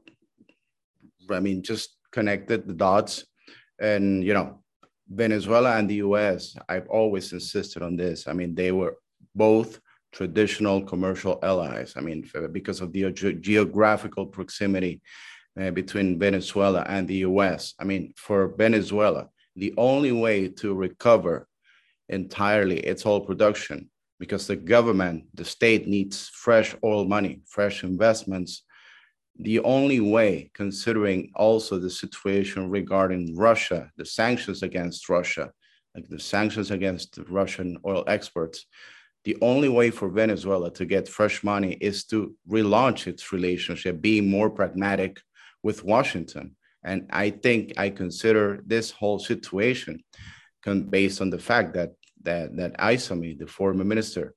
I 1.31 1.41
mean, 1.41 1.63
just 1.63 1.97
connected 2.11 2.67
the 2.67 2.75
dots 2.75 3.25
and 3.81 4.25
you 4.25 4.35
know 4.35 4.59
venezuela 5.09 5.77
and 5.77 5.89
the 5.89 5.97
us 5.97 6.57
i've 6.69 6.89
always 6.89 7.33
insisted 7.33 7.83
on 7.83 7.97
this. 7.97 8.29
I 8.29 8.33
mean 8.33 8.55
they 8.55 8.73
were 8.73 8.97
both 9.35 9.81
traditional 10.13 10.83
commercial 10.83 11.39
allies. 11.43 11.95
I 11.97 12.01
mean 12.01 12.29
because 12.53 12.81
of 12.81 12.93
the 12.93 13.11
ge- 13.13 13.41
geographical 13.41 14.27
proximity 14.27 15.01
uh, 15.61 15.71
between 15.71 16.19
venezuela 16.19 16.85
and 16.89 17.09
the 17.09 17.19
us 17.21 17.75
i 17.81 17.85
mean 17.85 18.13
for 18.17 18.49
venezuela 18.57 19.29
the 19.57 19.75
only 19.77 20.13
way 20.13 20.49
to 20.49 20.75
recover 20.75 21.49
entirely 22.09 22.79
its 22.81 23.05
oil 23.05 23.21
production 23.21 23.91
because 24.21 24.47
the 24.47 24.57
government 24.57 25.25
the 25.35 25.45
state 25.45 25.89
needs 25.89 26.29
fresh 26.29 26.77
oil 26.85 27.05
money 27.05 27.41
fresh 27.47 27.83
investments 27.83 28.63
the 29.39 29.61
only 29.61 30.01
way, 30.01 30.51
considering 30.55 31.31
also 31.35 31.79
the 31.79 31.91
situation 31.91 32.71
regarding 32.71 33.37
Russia, 33.37 33.91
the 33.97 34.05
sanctions 34.05 34.63
against 34.63 35.09
Russia, 35.09 35.53
like 35.95 36.09
the 36.09 36.19
sanctions 36.19 36.71
against 36.71 37.19
Russian 37.29 37.79
oil 37.87 38.05
exports, 38.09 38.67
the 39.25 39.37
only 39.41 39.69
way 39.69 39.91
for 39.91 40.09
Venezuela 40.09 40.73
to 40.73 40.85
get 40.85 41.09
fresh 41.09 41.45
money 41.45 41.77
is 41.81 42.05
to 42.05 42.35
relaunch 42.49 43.07
its 43.07 43.33
relationship, 43.33 44.01
being 44.01 44.29
more 44.29 44.51
pragmatic 44.51 45.21
with 45.63 45.85
Washington. 45.85 46.57
And 46.85 47.09
I 47.11 47.31
think 47.31 47.75
I 47.77 47.91
consider 47.91 48.61
this 48.67 48.91
whole 48.91 49.19
situation 49.19 50.03
based 50.91 51.21
on 51.21 51.31
the 51.31 51.39
fact 51.39 51.75
that 51.75 51.91
that 52.23 52.57
that 52.57 52.77
Aissami, 52.79 53.39
the 53.39 53.47
former 53.47 53.85
minister, 53.85 54.35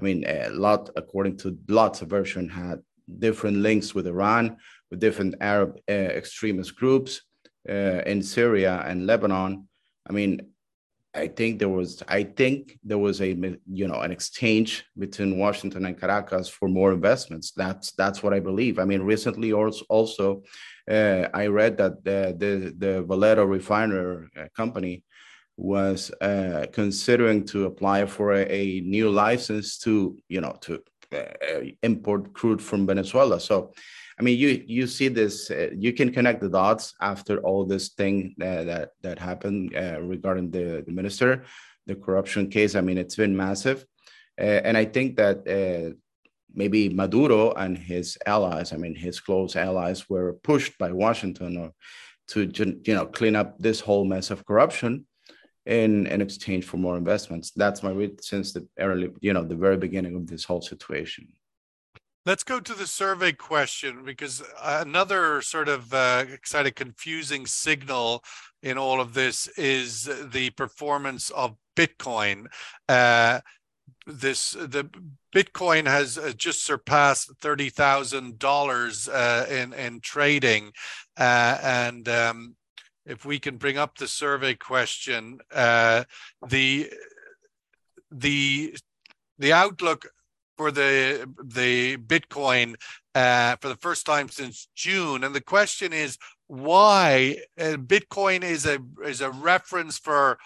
I 0.00 0.02
mean, 0.02 0.24
a 0.26 0.48
lot 0.50 0.90
according 0.96 1.36
to 1.38 1.58
lots 1.68 2.02
of 2.02 2.08
version 2.08 2.48
had 2.48 2.80
different 3.18 3.58
links 3.58 3.94
with 3.94 4.06
Iran, 4.06 4.56
with 4.90 5.00
different 5.00 5.34
Arab 5.40 5.78
uh, 5.88 5.92
extremist 5.92 6.76
groups 6.76 7.22
uh, 7.68 8.02
in 8.06 8.22
Syria 8.22 8.82
and 8.86 9.06
Lebanon. 9.06 9.68
I 10.08 10.12
mean, 10.12 10.54
I 11.14 11.28
think 11.28 11.60
there 11.60 11.68
was 11.68 12.02
I 12.08 12.24
think 12.24 12.78
there 12.82 12.98
was 12.98 13.20
a 13.20 13.28
you 13.72 13.86
know 13.86 14.00
an 14.00 14.10
exchange 14.10 14.84
between 14.98 15.38
Washington 15.38 15.86
and 15.86 15.98
Caracas 15.98 16.48
for 16.48 16.68
more 16.68 16.92
investments. 16.92 17.52
That's 17.52 17.92
that's 17.92 18.22
what 18.22 18.34
I 18.34 18.40
believe. 18.40 18.78
I 18.78 18.84
mean, 18.84 19.02
recently 19.02 19.52
also 19.52 20.42
uh, 20.90 21.28
I 21.32 21.46
read 21.46 21.76
that 21.78 22.04
the 22.04 22.34
the, 22.36 22.74
the 22.76 23.02
Valero 23.02 23.44
refiner 23.44 24.28
uh, 24.36 24.46
company 24.56 25.04
was 25.56 26.10
uh, 26.20 26.66
considering 26.72 27.44
to 27.46 27.66
apply 27.66 28.06
for 28.06 28.32
a, 28.32 28.44
a, 28.50 28.80
new 28.80 29.08
license 29.08 29.78
to 29.78 30.18
you 30.28 30.40
know 30.40 30.56
to 30.62 30.82
import 31.82 32.32
crude 32.32 32.62
from 32.62 32.86
Venezuela. 32.86 33.40
So, 33.40 33.72
I 34.18 34.22
mean, 34.22 34.38
you 34.38 34.62
you 34.66 34.86
see 34.86 35.08
this, 35.08 35.50
uh, 35.50 35.70
you 35.76 35.92
can 35.92 36.12
connect 36.12 36.40
the 36.40 36.48
dots 36.48 36.94
after 37.00 37.38
all 37.38 37.64
this 37.64 37.90
thing 37.90 38.34
that 38.38 38.66
that, 38.66 38.90
that 39.02 39.18
happened 39.18 39.74
uh, 39.76 40.00
regarding 40.00 40.50
the, 40.50 40.84
the 40.86 40.92
minister, 40.92 41.44
the 41.86 41.94
corruption 41.94 42.48
case. 42.48 42.74
I 42.74 42.80
mean, 42.80 42.98
it's 42.98 43.16
been 43.16 43.36
massive, 43.36 43.84
and 44.38 44.76
I 44.76 44.84
think 44.84 45.16
that 45.16 45.38
maybe 46.54 46.88
Maduro 46.88 47.52
and 47.52 47.76
his 47.76 48.16
allies, 48.26 48.72
I 48.72 48.76
mean, 48.76 48.94
his 48.94 49.20
close 49.20 49.56
allies, 49.56 50.08
were 50.08 50.34
pushed 50.44 50.78
by 50.78 50.92
Washington 50.92 51.56
or 51.56 51.72
to 52.28 52.50
you 52.86 52.94
know 52.94 53.06
clean 53.06 53.36
up 53.36 53.58
this 53.58 53.80
whole 53.80 54.04
mess 54.04 54.30
of 54.30 54.46
corruption 54.46 55.06
in 55.66 56.06
in 56.06 56.20
exchange 56.20 56.64
for 56.64 56.76
more 56.76 56.96
investments. 56.96 57.50
That's 57.56 57.82
my 57.82 57.90
read 57.90 58.22
since 58.22 58.52
the 58.52 58.66
early, 58.78 59.10
you 59.20 59.32
know, 59.32 59.44
the 59.44 59.56
very 59.56 59.76
beginning 59.76 60.16
of 60.16 60.26
this 60.26 60.44
whole 60.44 60.62
situation. 60.62 61.28
Let's 62.26 62.44
go 62.44 62.58
to 62.58 62.72
the 62.72 62.86
survey 62.86 63.32
question 63.32 64.02
because 64.02 64.42
another 64.62 65.42
sort 65.42 65.68
of 65.68 65.92
uh, 65.92 66.24
excited, 66.32 66.74
confusing 66.74 67.44
signal 67.44 68.24
in 68.62 68.78
all 68.78 68.98
of 68.98 69.12
this 69.12 69.46
is 69.58 70.08
the 70.32 70.48
performance 70.50 71.28
of 71.30 71.56
Bitcoin. 71.76 72.46
Uh, 72.88 73.40
this 74.06 74.52
the 74.52 74.88
Bitcoin 75.34 75.86
has 75.86 76.16
uh, 76.16 76.32
just 76.36 76.64
surpassed 76.64 77.30
thirty 77.40 77.68
thousand 77.68 78.34
uh, 78.34 78.36
dollars 78.38 79.08
in 79.50 79.74
in 79.74 80.00
trading, 80.00 80.72
uh, 81.18 81.58
and 81.62 82.08
um, 82.08 82.56
if 83.06 83.24
we 83.24 83.38
can 83.38 83.56
bring 83.56 83.78
up 83.78 83.96
the 83.96 84.08
survey 84.08 84.54
question, 84.54 85.40
uh, 85.52 86.04
the 86.48 86.90
the 88.10 88.76
the 89.38 89.52
outlook 89.52 90.06
for 90.56 90.70
the 90.70 91.28
the 91.42 91.96
Bitcoin 91.96 92.76
uh, 93.14 93.56
for 93.60 93.68
the 93.68 93.76
first 93.76 94.06
time 94.06 94.28
since 94.28 94.68
June. 94.74 95.24
And 95.24 95.34
the 95.34 95.40
question 95.40 95.92
is 95.92 96.18
why 96.46 97.38
uh, 97.58 97.76
Bitcoin 97.76 98.42
is 98.42 98.66
a 98.66 98.78
is 99.04 99.20
a 99.20 99.30
reference 99.30 99.98
for 99.98 100.38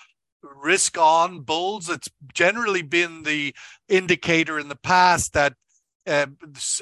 risk 0.42 0.97
on 0.99 1.40
bulls. 1.40 1.88
It's 1.88 2.09
generally 2.33 2.83
been 2.83 3.23
the 3.25 3.55
indicator 3.88 4.59
in 4.59 4.68
the 4.68 4.77
past 4.77 5.33
that 5.35 5.55
uh, 6.09 6.27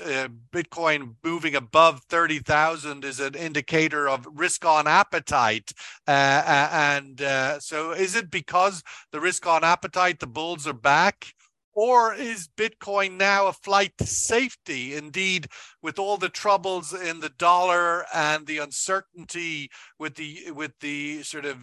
uh, 0.04 0.28
Bitcoin 0.52 1.14
moving 1.24 1.56
above 1.56 2.02
30,000 2.08 3.04
is 3.04 3.20
an 3.20 3.34
indicator 3.34 4.08
of 4.08 4.26
risk 4.32 4.64
on 4.64 4.86
appetite. 4.86 5.72
Uh, 6.06 6.68
and 6.72 7.20
uh, 7.20 7.58
so 7.60 7.92
is 7.92 8.14
it 8.14 8.30
because 8.30 8.82
the 9.12 9.20
risk 9.20 9.46
on 9.46 9.64
appetite, 9.64 10.20
the 10.20 10.26
bulls 10.26 10.66
are 10.66 10.72
back? 10.72 11.26
Or 11.74 12.14
is 12.14 12.48
Bitcoin 12.56 13.18
now 13.18 13.48
a 13.48 13.52
flight 13.52 13.92
to 13.98 14.06
safety? 14.06 14.94
Indeed, 14.94 15.48
with 15.82 15.98
all 15.98 16.16
the 16.16 16.30
troubles 16.30 16.94
in 16.94 17.20
the 17.20 17.28
dollar 17.28 18.06
and 18.14 18.46
the 18.46 18.58
uncertainty 18.58 19.68
with 19.98 20.14
the 20.14 20.52
with 20.52 20.72
the 20.80 21.22
sort 21.22 21.44
of 21.44 21.58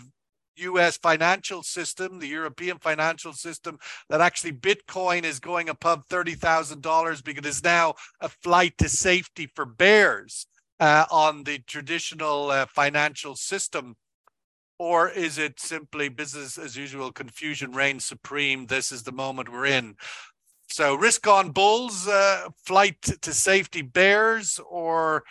US 0.56 0.98
financial 0.98 1.64
system, 1.64 2.20
the 2.20 2.28
European 2.28 2.80
financial 2.80 3.34
system, 3.34 3.78
that 4.10 4.22
actually 4.22 4.54
Bitcoin 4.54 5.24
is 5.24 5.40
going 5.40 5.70
above 5.70 6.08
$30,000 6.08 7.24
because 7.24 7.46
it's 7.46 7.64
now 7.64 7.96
a 8.20 8.30
flight 8.30 8.78
to 8.78 8.90
safety 8.90 9.50
for 9.56 9.66
bears 9.66 10.48
uh, 10.80 11.06
on 11.12 11.44
the 11.44 11.60
traditional 11.60 12.52
uh, 12.52 12.66
financial 12.66 13.36
system. 13.36 13.96
Or 14.80 15.10
is 15.10 15.38
it 15.38 15.60
simply 15.60 16.10
business 16.10 16.58
as 16.58 16.76
usual? 16.76 17.12
Confusion 17.12 17.72
reigns 17.72 18.06
supreme. 18.06 18.66
This 18.66 18.92
is 18.92 19.04
the 19.04 19.12
moment 19.12 19.50
we're 19.50 19.68
in. 19.68 19.96
So, 20.70 20.96
risk 20.96 21.28
on 21.28 21.52
bulls, 21.52 22.08
uh, 22.08 22.48
flight 22.66 23.02
to 23.22 23.34
safety 23.34 23.84
bears, 23.84 24.60
or 24.68 25.24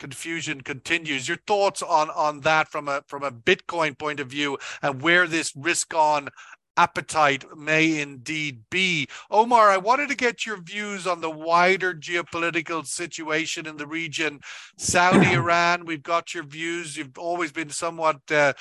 confusion 0.00 0.62
continues. 0.62 1.28
Your 1.28 1.38
thoughts 1.46 1.82
on 1.82 2.10
on 2.10 2.40
that 2.40 2.68
from 2.68 2.88
a 2.88 3.04
from 3.06 3.22
a 3.22 3.30
Bitcoin 3.30 3.96
point 3.96 4.18
of 4.18 4.26
view 4.26 4.58
and 4.82 5.00
where 5.00 5.28
this 5.28 5.54
risk 5.54 5.94
on 5.94 6.30
appetite 6.76 7.44
may 7.56 8.00
indeed 8.00 8.62
be. 8.70 9.06
Omar, 9.30 9.70
I 9.70 9.76
wanted 9.76 10.08
to 10.08 10.16
get 10.16 10.46
your 10.46 10.60
views 10.62 11.06
on 11.06 11.20
the 11.20 11.30
wider 11.30 11.92
geopolitical 11.92 12.86
situation 12.86 13.66
in 13.66 13.76
the 13.76 13.86
region. 13.86 14.40
Saudi 14.78 15.32
Iran, 15.34 15.84
we've 15.84 16.02
got 16.02 16.32
your 16.32 16.44
views. 16.44 16.96
You've 16.96 17.18
always 17.18 17.52
been 17.52 17.70
somewhat 17.70 18.20
uh, 18.30 18.54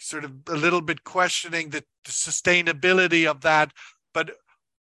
sort 0.00 0.24
of 0.24 0.32
a 0.48 0.54
little 0.54 0.80
bit 0.80 1.02
questioning 1.02 1.70
the, 1.70 1.82
the 2.04 2.12
sustainability 2.12 3.28
of 3.28 3.40
that. 3.40 3.72
But 4.14 4.36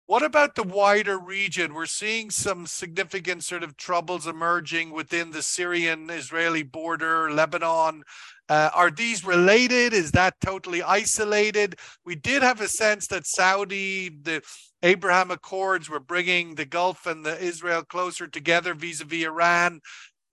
what 0.07 0.21
about 0.21 0.53
the 0.53 0.63
wider 0.63 1.17
region? 1.17 1.73
We're 1.73 1.87
seeing 1.87 2.29
some 2.29 2.67
significant 2.67 3.43
sort 3.43 3.63
of 3.63 3.75
troubles 3.75 4.27
emerging 4.27 4.91
within 4.91 5.31
the 5.31 5.41
Syrian 5.41 6.09
Israeli 6.11 6.61
border, 6.61 7.31
Lebanon. 7.31 8.03
Uh, 8.47 8.69
are 8.75 8.91
these 8.91 9.25
related? 9.25 9.93
Is 9.93 10.11
that 10.11 10.35
totally 10.41 10.83
isolated? 10.83 11.79
We 12.05 12.15
did 12.15 12.43
have 12.43 12.61
a 12.61 12.67
sense 12.67 13.07
that 13.07 13.25
Saudi, 13.25 14.09
the 14.09 14.43
Abraham 14.83 15.31
Accords 15.31 15.89
were 15.89 15.99
bringing 15.99 16.53
the 16.53 16.65
Gulf 16.65 17.07
and 17.07 17.25
the 17.25 17.39
Israel 17.41 17.81
closer 17.83 18.27
together 18.27 18.75
vis-a-vis 18.75 19.25
Iran. 19.25 19.81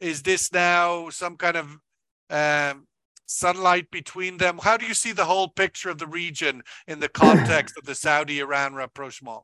Is 0.00 0.22
this 0.22 0.52
now 0.52 1.08
some 1.08 1.36
kind 1.36 1.56
of 1.56 1.78
um, 2.28 2.86
sunlight 3.24 3.90
between 3.90 4.36
them? 4.36 4.58
How 4.62 4.76
do 4.76 4.84
you 4.84 4.92
see 4.92 5.12
the 5.12 5.24
whole 5.24 5.48
picture 5.48 5.88
of 5.88 5.96
the 5.96 6.06
region 6.06 6.62
in 6.86 7.00
the 7.00 7.08
context 7.08 7.78
of 7.78 7.84
the 7.84 7.94
Saudi-Iran 7.94 8.74
rapprochement? 8.74 9.40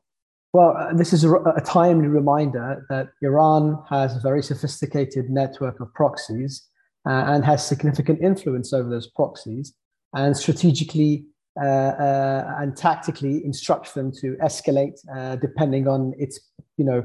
Well, 0.51 0.75
uh, 0.75 0.93
this 0.93 1.13
is 1.13 1.23
a, 1.23 1.31
a, 1.31 1.61
timely 1.61 2.07
reminder 2.07 2.83
that 2.89 3.09
Iran 3.21 3.83
has 3.87 4.15
a 4.15 4.19
very 4.19 4.41
sophisticated 4.41 5.29
network 5.29 5.79
of 5.79 5.93
proxies 5.93 6.67
uh, 7.07 7.23
and 7.27 7.45
has 7.45 7.65
significant 7.65 8.21
influence 8.21 8.73
over 8.73 8.89
those 8.89 9.07
proxies 9.07 9.75
and 10.15 10.35
strategically 10.35 11.25
uh, 11.61 11.65
uh, 11.65 12.55
and 12.59 12.75
tactically 12.75 13.45
instructs 13.45 13.93
them 13.93 14.11
to 14.11 14.37
escalate 14.43 14.97
uh, 15.15 15.35
depending 15.35 15.87
on 15.87 16.13
its, 16.17 16.39
you 16.77 16.85
know, 16.85 17.03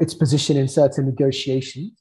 its 0.00 0.14
position 0.14 0.56
in 0.56 0.66
certain 0.66 1.04
negotiations. 1.06 1.92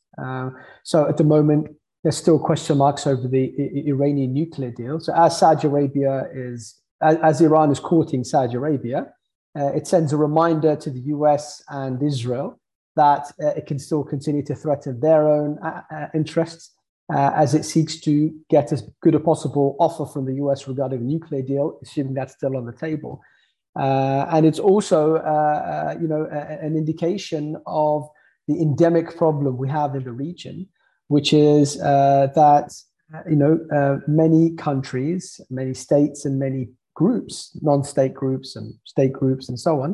so 0.84 1.08
at 1.08 1.18
the 1.18 1.24
moment, 1.24 1.68
there's 2.04 2.18
still 2.18 2.40
question 2.40 2.78
marks 2.78 3.06
over 3.06 3.28
the 3.28 3.54
Iranian 3.88 4.34
nuclear 4.34 4.72
deal. 4.72 5.00
So 5.00 5.14
as 5.14 5.38
Saudi 5.38 5.68
Arabia 5.68 6.28
is, 6.34 6.82
as, 7.02 7.18
as 7.18 7.42
Iran 7.42 7.72
is 7.72 7.80
courting 7.80 8.24
Saudi 8.24 8.56
Arabia, 8.56 9.08
uh, 9.58 9.72
it 9.74 9.88
sends 9.88 10.14
a 10.14 10.18
reminder 10.18 10.76
to 10.76 10.90
the 10.90 11.00
US 11.16 11.64
and 11.70 12.02
Israel 12.02 12.60
that 12.96 13.32
uh, 13.42 13.48
it 13.50 13.66
can 13.66 13.80
still 13.80 14.04
continue 14.04 14.44
to 14.44 14.56
threaten 14.56 15.00
their 15.00 15.28
own 15.28 15.58
uh, 15.60 15.82
uh 15.92 16.08
interests 16.14 16.72
uh, 17.14 17.32
as 17.36 17.56
it 17.56 17.66
seeks 17.66 18.00
to 18.02 18.32
get 18.50 18.72
as 18.72 18.84
good 19.02 19.16
a 19.16 19.20
possible 19.20 19.76
offer 19.80 20.06
from 20.06 20.26
the 20.26 20.36
US 20.36 20.68
regarding 20.68 21.00
a 21.02 21.04
nuclear 21.04 21.42
deal, 21.42 21.80
assuming 21.82 22.14
that's 22.14 22.34
still 22.34 22.56
on 22.56 22.66
the 22.66 22.74
table. 22.74 23.22
Uh, 23.76 24.26
and 24.32 24.46
it's 24.46 24.60
also, 24.60 25.16
you 26.02 26.08
know, 26.08 26.28
a, 26.32 26.40
an 26.66 26.76
indication 26.76 27.56
of 27.66 28.08
the 28.48 28.60
endemic 28.62 29.16
problem 29.16 29.58
we 29.58 29.70
have 29.70 29.96
in 29.96 30.04
the 30.04 30.12
region, 30.12 30.68
which 31.08 31.34
is 31.34 31.78
that 31.78 32.76
you 33.28 33.36
know 33.36 34.02
many 34.08 34.56
countries, 34.56 35.42
many 35.50 35.74
states, 35.74 36.26
and 36.26 36.38
many 36.38 36.70
groups, 37.04 37.58
non-state 37.62 38.14
groups 38.14 38.58
and 38.58 38.74
state 38.84 39.14
groups 39.14 39.48
and 39.48 39.58
so 39.58 39.82
on, 39.82 39.92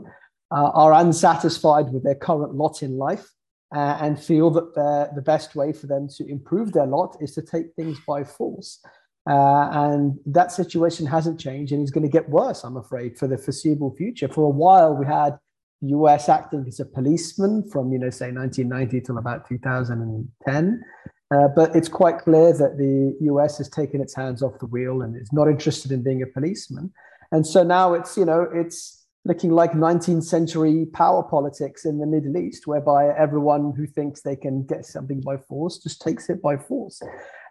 uh, 0.51 0.71
are 0.73 0.93
unsatisfied 0.93 1.87
with 1.93 2.03
their 2.03 2.19
current 2.27 2.55
lot 2.55 2.81
in 2.81 2.97
life 2.97 3.27
uh, 3.75 3.95
and 4.01 4.19
feel 4.19 4.49
that 4.49 4.73
the 5.15 5.21
best 5.21 5.55
way 5.55 5.71
for 5.71 5.85
them 5.85 6.07
to 6.17 6.27
improve 6.27 6.73
their 6.73 6.87
lot 6.87 7.15
is 7.21 7.31
to 7.35 7.43
take 7.43 7.67
things 7.75 7.99
by 8.07 8.23
force. 8.23 8.83
Uh, 9.29 9.69
and 9.85 10.17
that 10.25 10.51
situation 10.51 11.05
hasn't 11.05 11.39
changed 11.39 11.71
and 11.71 11.83
is 11.83 11.91
going 11.91 12.09
to 12.09 12.17
get 12.19 12.27
worse, 12.27 12.63
I'm 12.63 12.77
afraid, 12.77 13.17
for 13.19 13.27
the 13.27 13.37
foreseeable 13.37 13.95
future. 13.95 14.27
For 14.27 14.43
a 14.43 14.55
while, 14.63 14.95
we 14.95 15.05
had 15.05 15.37
the 15.81 15.89
US 15.89 16.27
acting 16.27 16.65
as 16.67 16.79
a 16.79 16.85
policeman 16.85 17.69
from, 17.71 17.91
you 17.93 17.99
know, 17.99 18.09
say 18.09 18.31
1990 18.31 19.01
till 19.01 19.19
about 19.19 19.47
2010. 19.47 20.83
Uh, 21.35 21.47
but 21.49 21.75
it's 21.75 21.89
quite 21.89 22.19
clear 22.19 22.53
that 22.53 22.77
the 22.77 23.15
US 23.31 23.57
has 23.57 23.67
taken 23.69 23.99
its 23.99 24.15
hands 24.15 24.41
off 24.41 24.59
the 24.59 24.67
wheel 24.67 25.01
and 25.01 25.15
is 25.15 25.33
not 25.33 25.47
interested 25.47 25.91
in 25.91 26.01
being 26.01 26.21
a 26.21 26.27
policeman. 26.27 26.93
And 27.31 27.45
so 27.45 27.63
now 27.63 27.93
it's, 27.93 28.15
you 28.15 28.25
know, 28.25 28.47
it's 28.53 29.05
looking 29.25 29.51
like 29.51 29.71
19th 29.71 30.23
century 30.23 30.85
power 30.93 31.23
politics 31.23 31.83
in 31.83 31.97
the 31.97 32.05
Middle 32.05 32.37
East, 32.37 32.67
whereby 32.67 33.09
everyone 33.17 33.73
who 33.75 33.87
thinks 33.87 34.21
they 34.21 34.35
can 34.35 34.65
get 34.65 34.85
something 34.85 35.19
by 35.19 35.35
force 35.35 35.79
just 35.79 36.01
takes 36.01 36.29
it 36.29 36.41
by 36.41 36.55
force. 36.55 37.01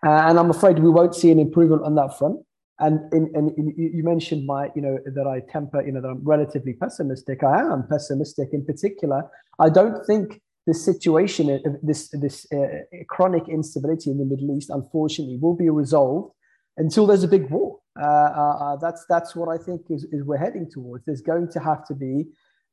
Uh, 0.06 0.28
and 0.28 0.38
I'm 0.38 0.50
afraid 0.50 0.78
we 0.78 0.90
won't 0.90 1.14
see 1.14 1.30
an 1.30 1.40
improvement 1.40 1.82
on 1.82 1.94
that 1.96 2.16
front. 2.16 2.40
And, 2.78 3.12
in, 3.12 3.30
in, 3.34 3.54
in, 3.56 3.74
you 3.76 4.02
mentioned 4.02 4.46
my, 4.46 4.70
you 4.74 4.82
know, 4.82 4.98
that 5.04 5.26
I 5.26 5.40
temper, 5.52 5.84
you 5.84 5.92
know, 5.92 6.00
that 6.00 6.08
I'm 6.08 6.24
relatively 6.24 6.72
pessimistic. 6.72 7.42
I 7.42 7.60
am 7.60 7.86
pessimistic 7.88 8.48
in 8.52 8.64
particular. 8.64 9.24
I 9.58 9.68
don't 9.68 10.04
think 10.06 10.40
this 10.66 10.84
situation, 10.84 11.50
uh, 11.50 11.58
this 11.82 12.08
this 12.10 12.46
uh, 12.52 12.80
chronic 13.08 13.48
instability 13.48 14.10
in 14.10 14.18
the 14.18 14.24
Middle 14.24 14.56
East, 14.56 14.70
unfortunately, 14.70 15.38
will 15.40 15.56
be 15.56 15.68
resolved 15.68 16.34
until 16.76 17.06
there's 17.06 17.24
a 17.24 17.28
big 17.28 17.50
war. 17.50 17.78
Uh, 18.00 18.04
uh, 18.04 18.56
uh, 18.60 18.76
that's 18.76 19.04
that's 19.08 19.36
what 19.36 19.48
I 19.48 19.62
think 19.62 19.82
is, 19.90 20.04
is 20.04 20.24
we're 20.24 20.38
heading 20.38 20.68
towards. 20.70 21.04
There's 21.04 21.20
going 21.20 21.48
to 21.52 21.60
have 21.60 21.86
to 21.86 21.94
be 21.94 22.24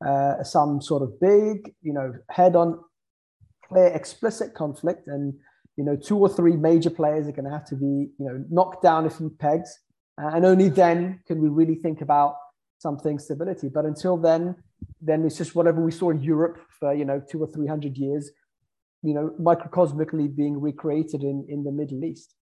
uh, 0.06 0.42
some 0.42 0.80
sort 0.80 1.02
of 1.02 1.20
big, 1.20 1.74
you 1.82 1.92
know, 1.92 2.14
head-on, 2.30 2.80
clear, 3.68 3.86
explicit 3.86 4.54
conflict, 4.54 5.06
and 5.06 5.34
you 5.76 5.84
know, 5.84 5.96
two 5.96 6.18
or 6.18 6.28
three 6.28 6.56
major 6.56 6.90
players 6.90 7.26
are 7.28 7.32
going 7.32 7.44
to 7.44 7.50
have 7.50 7.66
to 7.66 7.76
be, 7.76 8.10
you 8.18 8.26
know, 8.26 8.44
knocked 8.50 8.82
down 8.82 9.06
a 9.06 9.10
few 9.10 9.30
pegs, 9.38 9.70
and 10.18 10.44
only 10.44 10.68
then 10.68 11.20
can 11.26 11.40
we 11.40 11.48
really 11.48 11.76
think 11.76 12.00
about 12.00 12.36
something 12.78 13.18
stability. 13.18 13.68
But 13.68 13.84
until 13.84 14.16
then, 14.16 14.56
then 15.00 15.24
it's 15.24 15.36
just 15.36 15.54
whatever 15.54 15.82
we 15.82 15.92
saw 15.92 16.10
in 16.10 16.20
Europe 16.20 16.58
for 16.78 16.94
you 16.94 17.04
know 17.04 17.20
two 17.20 17.42
or 17.42 17.46
three 17.46 17.66
hundred 17.66 17.96
years, 17.96 18.30
you 19.02 19.14
know, 19.14 19.34
microcosmically 19.40 20.34
being 20.34 20.60
recreated 20.60 21.22
in 21.22 21.46
in 21.48 21.64
the 21.64 21.72
Middle 21.72 22.04
East. 22.04 22.34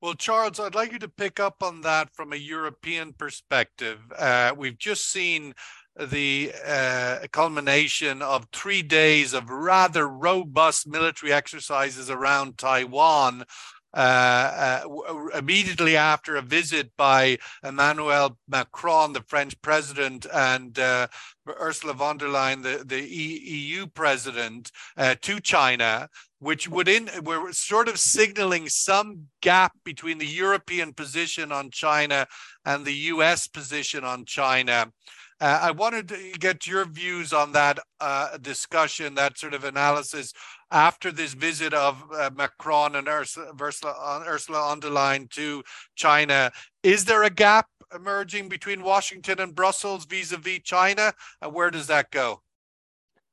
Well, 0.00 0.14
Charles, 0.14 0.60
I'd 0.60 0.76
like 0.76 0.92
you 0.92 1.00
to 1.00 1.08
pick 1.08 1.40
up 1.40 1.60
on 1.60 1.80
that 1.80 2.14
from 2.14 2.32
a 2.32 2.36
European 2.36 3.12
perspective. 3.12 3.98
Uh, 4.16 4.54
we've 4.56 4.78
just 4.78 5.10
seen 5.10 5.54
the 5.98 6.52
uh, 6.64 7.26
culmination 7.32 8.22
of 8.22 8.46
three 8.52 8.82
days 8.82 9.34
of 9.34 9.50
rather 9.50 10.08
robust 10.08 10.86
military 10.86 11.32
exercises 11.32 12.08
around 12.08 12.56
Taiwan 12.56 13.44
uh, 13.94 14.82
uh, 14.84 15.26
immediately 15.36 15.96
after 15.96 16.36
a 16.36 16.42
visit 16.42 16.90
by 16.96 17.38
Emmanuel 17.64 18.38
Macron, 18.48 19.12
the 19.12 19.22
French 19.22 19.60
president, 19.62 20.26
and 20.32 20.78
uh, 20.78 21.06
Ursula 21.48 21.94
von 21.94 22.18
der 22.18 22.26
Leyen, 22.26 22.62
the, 22.62 22.84
the 22.84 23.00
EU 23.00 23.86
president, 23.86 24.70
uh, 24.96 25.14
to 25.22 25.40
China, 25.40 26.08
which 26.38 26.68
would 26.68 26.88
in 26.88 27.08
we're 27.24 27.52
sort 27.52 27.88
of 27.88 27.98
signaling 27.98 28.68
some 28.68 29.28
gap 29.40 29.72
between 29.84 30.18
the 30.18 30.26
European 30.26 30.92
position 30.92 31.50
on 31.50 31.70
China 31.70 32.26
and 32.64 32.84
the 32.84 32.94
U.S. 32.94 33.48
position 33.48 34.04
on 34.04 34.24
China. 34.24 34.92
Uh, 35.40 35.60
I 35.62 35.70
wanted 35.70 36.08
to 36.08 36.32
get 36.40 36.66
your 36.66 36.84
views 36.84 37.32
on 37.32 37.52
that 37.52 37.78
uh, 38.00 38.38
discussion, 38.38 39.14
that 39.14 39.38
sort 39.38 39.54
of 39.54 39.62
analysis 39.62 40.32
after 40.72 41.12
this 41.12 41.34
visit 41.34 41.72
of 41.72 42.02
uh, 42.12 42.30
Macron 42.34 42.96
and 42.96 43.06
Ursula, 43.06 43.52
Ursula, 43.60 43.94
uh, 44.00 44.24
Ursula 44.26 44.58
von 44.58 44.80
der 44.80 44.88
Leyen 44.88 45.30
to 45.30 45.62
China. 45.94 46.50
Is 46.82 47.04
there 47.04 47.22
a 47.22 47.30
gap 47.30 47.66
emerging 47.94 48.48
between 48.48 48.82
Washington 48.82 49.38
and 49.38 49.54
Brussels 49.54 50.06
vis-a-vis 50.06 50.60
China? 50.64 51.12
And 51.40 51.54
where 51.54 51.70
does 51.70 51.86
that 51.86 52.10
go? 52.10 52.42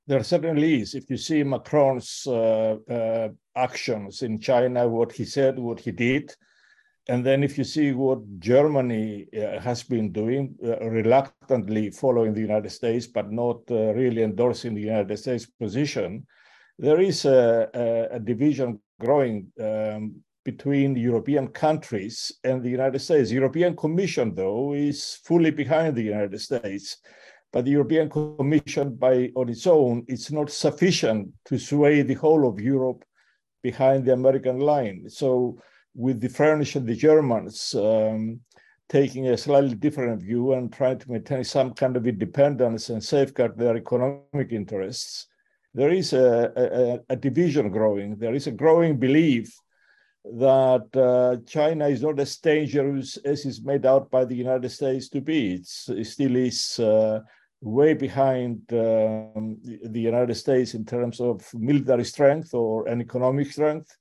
There 0.08 0.24
certainly 0.24 0.82
is. 0.82 0.94
If 0.94 1.10
you 1.10 1.18
see 1.18 1.42
Macron's 1.42 2.28
uh, 2.28 2.78
uh, 2.88 3.30
actions 3.56 4.22
in 4.22 4.40
China, 4.40 4.88
what 4.88 5.12
he 5.12 5.26
said, 5.26 5.58
what 5.58 5.80
he 5.80 5.92
did, 5.92 6.32
and 7.08 7.26
then 7.26 7.44
if 7.44 7.58
you 7.58 7.64
see 7.64 7.92
what 7.92 8.20
Germany 8.40 9.28
uh, 9.36 9.60
has 9.60 9.84
been 9.84 10.12
doing, 10.12 10.56
uh, 10.66 10.80
reluctantly 10.90 11.92
following 11.92 12.34
the 12.34 12.42
United 12.42 12.72
States, 12.72 13.06
but 13.06 13.32
not 13.32 13.60
uh, 13.70 13.94
really 13.94 14.24
endorsing 14.24 14.74
the 14.74 14.82
United 14.82 15.18
States 15.18 15.46
position, 15.46 16.26
there 16.80 17.00
is 17.00 17.26
a, 17.26 17.70
a, 17.74 18.16
a 18.16 18.20
division 18.20 18.80
growing 19.00 19.52
um, 19.62 20.16
between 20.44 20.96
European 20.96 21.48
countries 21.48 22.32
and 22.44 22.64
the 22.64 22.70
United 22.70 23.00
States. 23.00 23.30
The 23.30 23.36
European 23.36 23.76
Commission, 23.76 24.34
though, 24.34 24.74
is 24.74 25.20
fully 25.24 25.52
behind 25.52 25.96
the 25.96 26.04
United 26.04 26.40
States. 26.42 26.98
But 27.54 27.66
the 27.66 27.72
European 27.72 28.10
Commission, 28.10 28.96
by 28.96 29.32
on 29.36 29.50
its 29.50 29.66
own, 29.66 30.06
it's 30.08 30.32
not 30.32 30.50
sufficient 30.50 31.30
to 31.46 31.58
sway 31.58 32.02
the 32.02 32.16
whole 32.16 32.48
of 32.48 32.60
Europe 32.60 33.06
behind 33.64 34.06
the 34.06 34.14
American 34.14 34.60
line. 34.60 35.10
So, 35.10 35.60
with 35.96 36.20
the 36.20 36.30
French 36.30 36.76
and 36.76 36.86
the 36.86 36.96
Germans 36.96 37.74
um, 37.76 38.42
taking 38.90 39.28
a 39.30 39.38
slightly 39.38 39.76
different 39.76 40.22
view 40.22 40.54
and 40.54 40.72
trying 40.72 41.00
to 41.00 41.12
maintain 41.12 41.44
some 41.44 41.74
kind 41.74 41.98
of 41.98 42.06
independence 42.06 42.90
and 42.90 43.04
safeguard 43.04 43.58
their 43.58 43.78
economic 43.78 44.52
interests, 44.52 45.28
there 45.74 45.90
is 45.90 46.14
a, 46.14 47.02
a, 47.10 47.14
a 47.14 47.16
division 47.16 47.70
growing. 47.70 48.18
There 48.18 48.36
is 48.36 48.48
a 48.48 48.52
growing 48.52 48.98
belief 48.98 49.54
that 50.24 50.88
uh, 50.96 51.38
China 51.48 51.88
is 51.88 52.02
not 52.02 52.20
as 52.20 52.38
dangerous 52.38 53.18
as 53.18 53.46
is 53.46 53.64
made 53.64 53.86
out 53.86 54.10
by 54.10 54.26
the 54.26 54.36
United 54.36 54.70
States 54.70 55.10
to 55.10 55.22
be. 55.22 55.56
It's, 55.56 55.90
it 55.90 56.06
still 56.06 56.36
is 56.36 56.80
uh, 56.80 57.20
way 57.62 57.94
behind 57.94 58.62
um, 58.72 59.58
the 59.64 60.00
United 60.00 60.36
States 60.36 60.74
in 60.74 60.86
terms 60.86 61.20
of 61.20 61.46
military 61.54 62.06
strength 62.06 62.54
or 62.54 62.88
an 62.88 63.02
economic 63.02 63.52
strength. 63.52 63.96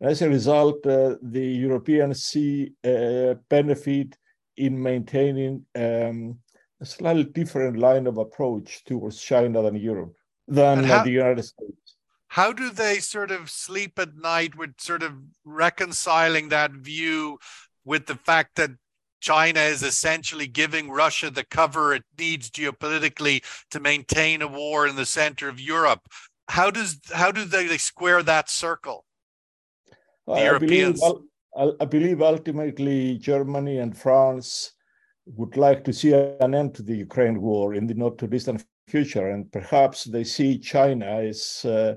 As 0.00 0.22
a 0.22 0.28
result, 0.28 0.86
uh, 0.86 1.16
the 1.22 1.44
Europeans 1.44 2.24
see 2.24 2.72
a 2.84 3.36
benefit 3.48 4.16
in 4.56 4.80
maintaining 4.80 5.64
um, 5.74 6.38
a 6.80 6.86
slightly 6.86 7.24
different 7.24 7.78
line 7.78 8.06
of 8.06 8.18
approach 8.18 8.84
towards 8.84 9.20
China 9.20 9.62
than 9.62 9.74
Europe, 9.74 10.14
than 10.46 10.84
how, 10.84 11.02
the 11.02 11.10
United 11.10 11.42
States. 11.42 11.96
How 12.28 12.52
do 12.52 12.70
they 12.70 13.00
sort 13.00 13.30
of 13.30 13.50
sleep 13.50 13.98
at 13.98 14.16
night 14.16 14.56
with 14.56 14.80
sort 14.80 15.02
of 15.02 15.14
reconciling 15.44 16.50
that 16.50 16.70
view 16.72 17.38
with 17.84 18.06
the 18.06 18.14
fact 18.14 18.54
that 18.56 18.70
China 19.20 19.60
is 19.60 19.82
essentially 19.82 20.46
giving 20.46 20.90
Russia 20.90 21.30
the 21.30 21.44
cover 21.44 21.92
it 21.92 22.04
needs 22.16 22.50
geopolitically 22.50 23.42
to 23.72 23.80
maintain 23.80 24.42
a 24.42 24.46
war 24.46 24.86
in 24.86 24.94
the 24.94 25.06
center 25.06 25.48
of 25.48 25.60
Europe? 25.60 26.06
How 26.48 26.70
does 26.70 27.00
how 27.12 27.32
do 27.32 27.44
they 27.44 27.78
square 27.78 28.22
that 28.22 28.48
circle? 28.48 29.04
The 30.28 30.34
I 30.34 30.44
Europeans. 30.44 31.00
Believe, 31.00 31.74
I 31.80 31.84
believe 31.84 32.22
ultimately 32.22 33.18
Germany 33.18 33.78
and 33.78 33.96
France 33.96 34.72
would 35.26 35.56
like 35.56 35.82
to 35.84 35.92
see 35.92 36.12
an 36.12 36.54
end 36.54 36.74
to 36.74 36.82
the 36.82 36.96
Ukraine 36.96 37.40
war 37.40 37.74
in 37.74 37.86
the 37.86 37.94
not 37.94 38.18
too 38.18 38.26
distant 38.26 38.64
future, 38.86 39.30
and 39.30 39.50
perhaps 39.52 40.04
they 40.04 40.24
see 40.24 40.58
China 40.58 41.06
as 41.06 41.64
uh, 41.64 41.94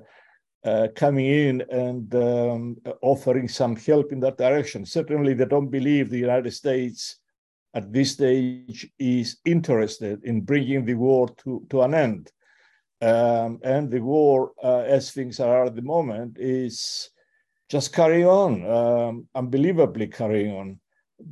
uh, 0.66 0.88
coming 0.96 1.26
in 1.26 1.62
and 1.70 2.14
um, 2.16 2.78
offering 3.02 3.48
some 3.48 3.76
help 3.76 4.12
in 4.12 4.20
that 4.22 4.38
direction. 4.38 4.86
Certainly, 4.86 5.36
they 5.36 5.46
don't 5.46 5.70
believe 5.70 6.10
the 6.10 6.18
United 6.18 6.52
States 6.52 7.18
at 7.74 7.94
this 7.94 8.12
stage 8.12 8.90
is 9.00 9.38
interested 9.46 10.24
in 10.26 10.42
bringing 10.42 10.84
the 10.84 10.94
war 10.96 11.30
to, 11.44 11.66
to 11.70 11.82
an 11.84 11.94
end. 11.94 12.32
Um, 13.02 13.60
and 13.64 13.90
the 13.90 14.02
war, 14.02 14.52
uh, 14.62 14.80
as 14.82 15.12
things 15.12 15.40
are 15.40 15.66
at 15.66 15.76
the 15.76 15.82
moment, 15.82 16.38
is 16.40 17.10
just 17.72 17.94
carrying 17.94 18.28
on, 18.28 18.70
um, 18.70 19.28
unbelievably 19.34 20.08
carrying 20.08 20.54
on. 20.54 20.80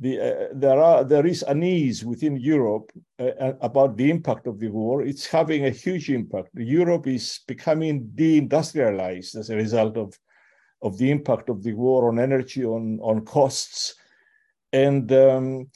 The, 0.00 0.20
uh, 0.20 0.48
there 0.54 0.80
are 0.80 1.04
there 1.04 1.26
is 1.26 1.44
unease 1.46 2.02
within 2.02 2.36
Europe 2.36 2.90
uh, 3.18 3.52
about 3.60 3.96
the 3.96 4.08
impact 4.08 4.46
of 4.46 4.58
the 4.58 4.68
war. 4.68 5.02
It's 5.02 5.26
having 5.26 5.66
a 5.66 5.70
huge 5.84 6.08
impact. 6.08 6.48
Europe 6.54 7.06
is 7.08 7.40
becoming 7.46 8.08
deindustrialized 8.14 9.36
as 9.36 9.50
a 9.50 9.56
result 9.56 9.98
of 9.98 10.18
of 10.80 10.96
the 10.96 11.10
impact 11.10 11.50
of 11.50 11.62
the 11.62 11.74
war 11.74 12.08
on 12.08 12.18
energy, 12.18 12.64
on 12.64 13.00
on 13.02 13.24
costs, 13.26 13.96
and 14.72 15.12
um, 15.12 15.68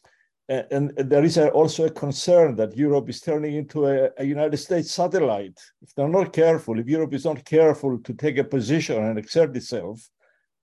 and 0.49 0.93
there 0.97 1.25
is 1.25 1.37
also 1.37 1.87
a 1.87 1.91
concern 2.05 2.55
that 2.57 2.77
Europe 2.77 3.09
is 3.11 3.21
turning 3.21 3.55
into 3.57 3.87
a, 3.87 4.11
a, 4.19 4.25
United 4.25 4.59
States 4.59 4.91
satellite. 4.93 5.59
If 5.83 5.95
they're 5.95 6.19
not 6.21 6.33
careful, 6.33 6.79
if 6.79 6.87
Europe 6.87 7.15
is 7.15 7.25
not 7.25 7.45
careful 7.45 7.99
to 7.99 8.15
take 8.15 8.39
a 8.39 8.45
position 8.45 9.03
and 9.03 9.19
exert 9.19 9.57
itself, 9.57 10.09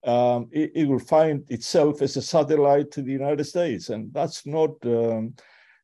um, 0.03 0.47
it, 0.51 0.71
it, 0.75 0.87
will 0.87 0.99
find 0.99 1.43
itself 1.49 2.01
as 2.01 2.17
a 2.17 2.21
satellite 2.21 2.91
to 2.91 3.01
the 3.01 3.11
United 3.11 3.43
States. 3.43 3.89
And 3.89 4.11
that's 4.13 4.45
not 4.45 4.71
um, 4.85 5.35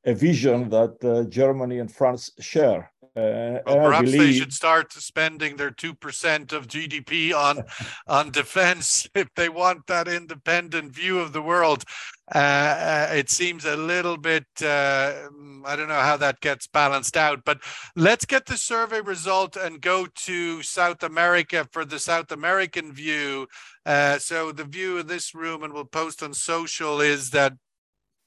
a 0.06 0.14
vision 0.14 0.70
that 0.70 0.96
uh, 1.04 1.30
Germany 1.30 1.80
and 1.80 1.92
France 1.92 2.32
share. 2.40 2.92
Uh, 3.18 3.60
well, 3.66 3.78
perhaps 3.78 4.12
believe... 4.12 4.20
they 4.20 4.34
should 4.34 4.54
start 4.54 4.94
spending 4.94 5.56
their 5.56 5.72
two 5.72 5.96
percent 5.96 6.54
of 6.54 6.68
GDP 6.68 7.34
on 7.34 7.64
on 8.08 8.30
defense 8.32 9.10
if 9.16 9.28
they 9.36 9.50
want 9.50 9.88
that 9.88 10.08
independent 10.08 10.94
view 10.94 11.20
of 11.20 11.34
the 11.34 11.42
world. 11.42 11.84
Uh, 12.36 12.38
uh, 12.38 13.10
it 13.14 13.30
seems 13.30 13.66
a 13.66 13.76
little 13.76 14.18
bit. 14.18 14.46
Uh, 14.62 15.30
I 15.66 15.76
don't 15.76 15.88
know 15.88 15.96
how 15.96 16.18
that 16.18 16.42
gets 16.42 16.68
balanced 16.68 17.18
out, 17.18 17.44
but 17.44 17.60
let's 17.96 18.26
get 18.26 18.46
the 18.46 18.58
survey 18.58 19.02
result 19.02 19.56
and 19.56 19.82
go 19.82 20.06
to 20.26 20.62
South 20.62 21.02
America 21.02 21.68
for 21.72 21.86
the 21.86 22.00
South 22.00 22.32
American 22.32 22.94
view. 22.94 23.48
Uh, 23.86 24.20
so 24.20 24.52
the 24.52 24.66
view 24.66 25.00
of 25.00 25.08
this 25.08 25.34
room, 25.34 25.64
and 25.64 25.74
we'll 25.74 25.86
post 25.86 26.22
on 26.22 26.34
social, 26.34 27.02
is 27.02 27.32
that 27.32 27.54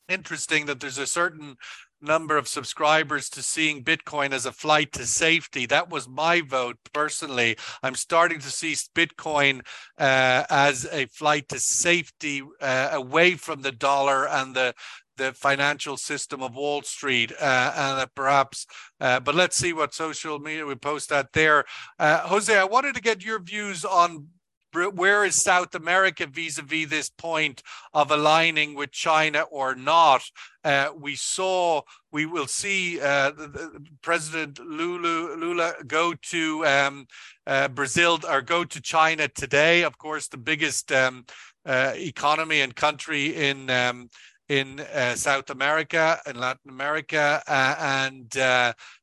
interesting 0.08 0.66
that 0.66 0.80
there's 0.80 0.98
a 0.98 1.06
certain 1.06 1.56
number 2.02 2.36
of 2.36 2.48
subscribers 2.48 3.28
to 3.30 3.42
seeing 3.42 3.84
Bitcoin 3.84 4.32
as 4.32 4.46
a 4.46 4.52
flight 4.52 4.92
to 4.92 5.06
safety. 5.06 5.66
That 5.66 5.90
was 5.90 6.08
my 6.08 6.40
vote 6.40 6.76
personally. 6.92 7.56
I'm 7.82 7.94
starting 7.94 8.38
to 8.40 8.50
see 8.50 8.74
Bitcoin 8.94 9.60
uh, 9.98 10.44
as 10.50 10.86
a 10.90 11.06
flight 11.06 11.48
to 11.48 11.58
safety 11.58 12.42
uh, 12.60 12.90
away 12.92 13.34
from 13.34 13.62
the 13.62 13.72
dollar 13.72 14.28
and 14.28 14.54
the 14.54 14.74
the 15.16 15.32
financial 15.34 15.98
system 15.98 16.42
of 16.42 16.54
Wall 16.54 16.80
Street, 16.80 17.30
uh, 17.38 17.72
and 17.76 18.14
perhaps. 18.14 18.66
Uh, 19.00 19.20
but 19.20 19.34
let's 19.34 19.54
see 19.54 19.74
what 19.74 19.92
social 19.92 20.38
media 20.38 20.64
we 20.64 20.74
post 20.74 21.10
that 21.10 21.34
there. 21.34 21.66
Uh, 21.98 22.20
Jose, 22.20 22.56
I 22.56 22.64
wanted 22.64 22.94
to 22.94 23.02
get 23.02 23.22
your 23.22 23.38
views 23.38 23.84
on 23.84 24.28
where 24.72 25.24
is 25.24 25.34
South 25.34 25.74
America 25.74 26.26
vis-a-vis 26.26 26.88
this 26.88 27.10
point 27.10 27.62
of 27.92 28.10
aligning 28.10 28.74
with 28.74 28.92
China 28.92 29.42
or 29.42 29.74
not? 29.74 30.22
Uh, 30.64 30.90
we 30.96 31.16
saw, 31.16 31.82
we 32.12 32.26
will 32.26 32.46
see 32.46 33.00
uh, 33.00 33.30
the, 33.30 33.48
the 33.48 33.86
President 34.02 34.58
Lula, 34.58 35.36
Lula 35.36 35.74
go 35.86 36.14
to 36.14 36.66
um, 36.66 37.06
uh, 37.46 37.68
Brazil 37.68 38.20
or 38.28 38.42
go 38.42 38.64
to 38.64 38.80
China 38.80 39.28
today. 39.28 39.82
Of 39.82 39.98
course, 39.98 40.28
the 40.28 40.36
biggest 40.36 40.92
um, 40.92 41.24
uh, 41.66 41.92
economy 41.96 42.60
and 42.60 42.74
country 42.74 43.34
in 43.36 43.70
um, 43.70 44.08
in 44.50 44.80
uh, 44.80 45.14
South 45.14 45.48
America 45.50 46.18
and 46.26 46.36
Latin 46.36 46.70
America, 46.70 47.40
uh, 47.46 47.74
and 47.78 48.34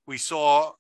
we 0.06 0.18
saw 0.18 0.72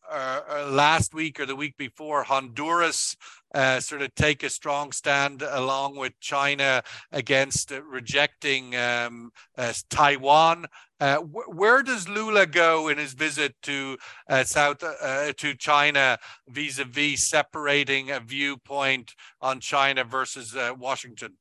last 0.67 1.13
week 1.13 1.39
or 1.39 1.45
the 1.45 1.55
week 1.55 1.75
before 1.77 2.23
Honduras 2.23 3.15
uh, 3.53 3.79
sort 3.79 4.01
of 4.01 4.13
take 4.15 4.43
a 4.43 4.49
strong 4.49 4.91
stand 4.91 5.41
along 5.41 5.95
with 5.95 6.19
China 6.19 6.83
against 7.11 7.71
uh, 7.71 7.81
rejecting 7.83 8.75
um, 8.75 9.31
uh, 9.57 9.73
Taiwan. 9.89 10.65
Uh, 10.99 11.17
wh- 11.17 11.55
where 11.55 11.81
does 11.81 12.09
Lula 12.09 12.45
go 12.45 12.87
in 12.87 12.97
his 12.97 13.13
visit 13.13 13.55
to 13.63 13.97
uh, 14.29 14.43
South 14.43 14.83
uh, 14.83 15.31
to 15.33 15.55
China 15.55 16.17
vis-a-vis 16.47 17.27
separating 17.27 18.11
a 18.11 18.19
viewpoint 18.19 19.15
on 19.41 19.59
China 19.59 20.03
versus 20.03 20.55
Washington? 20.77 21.33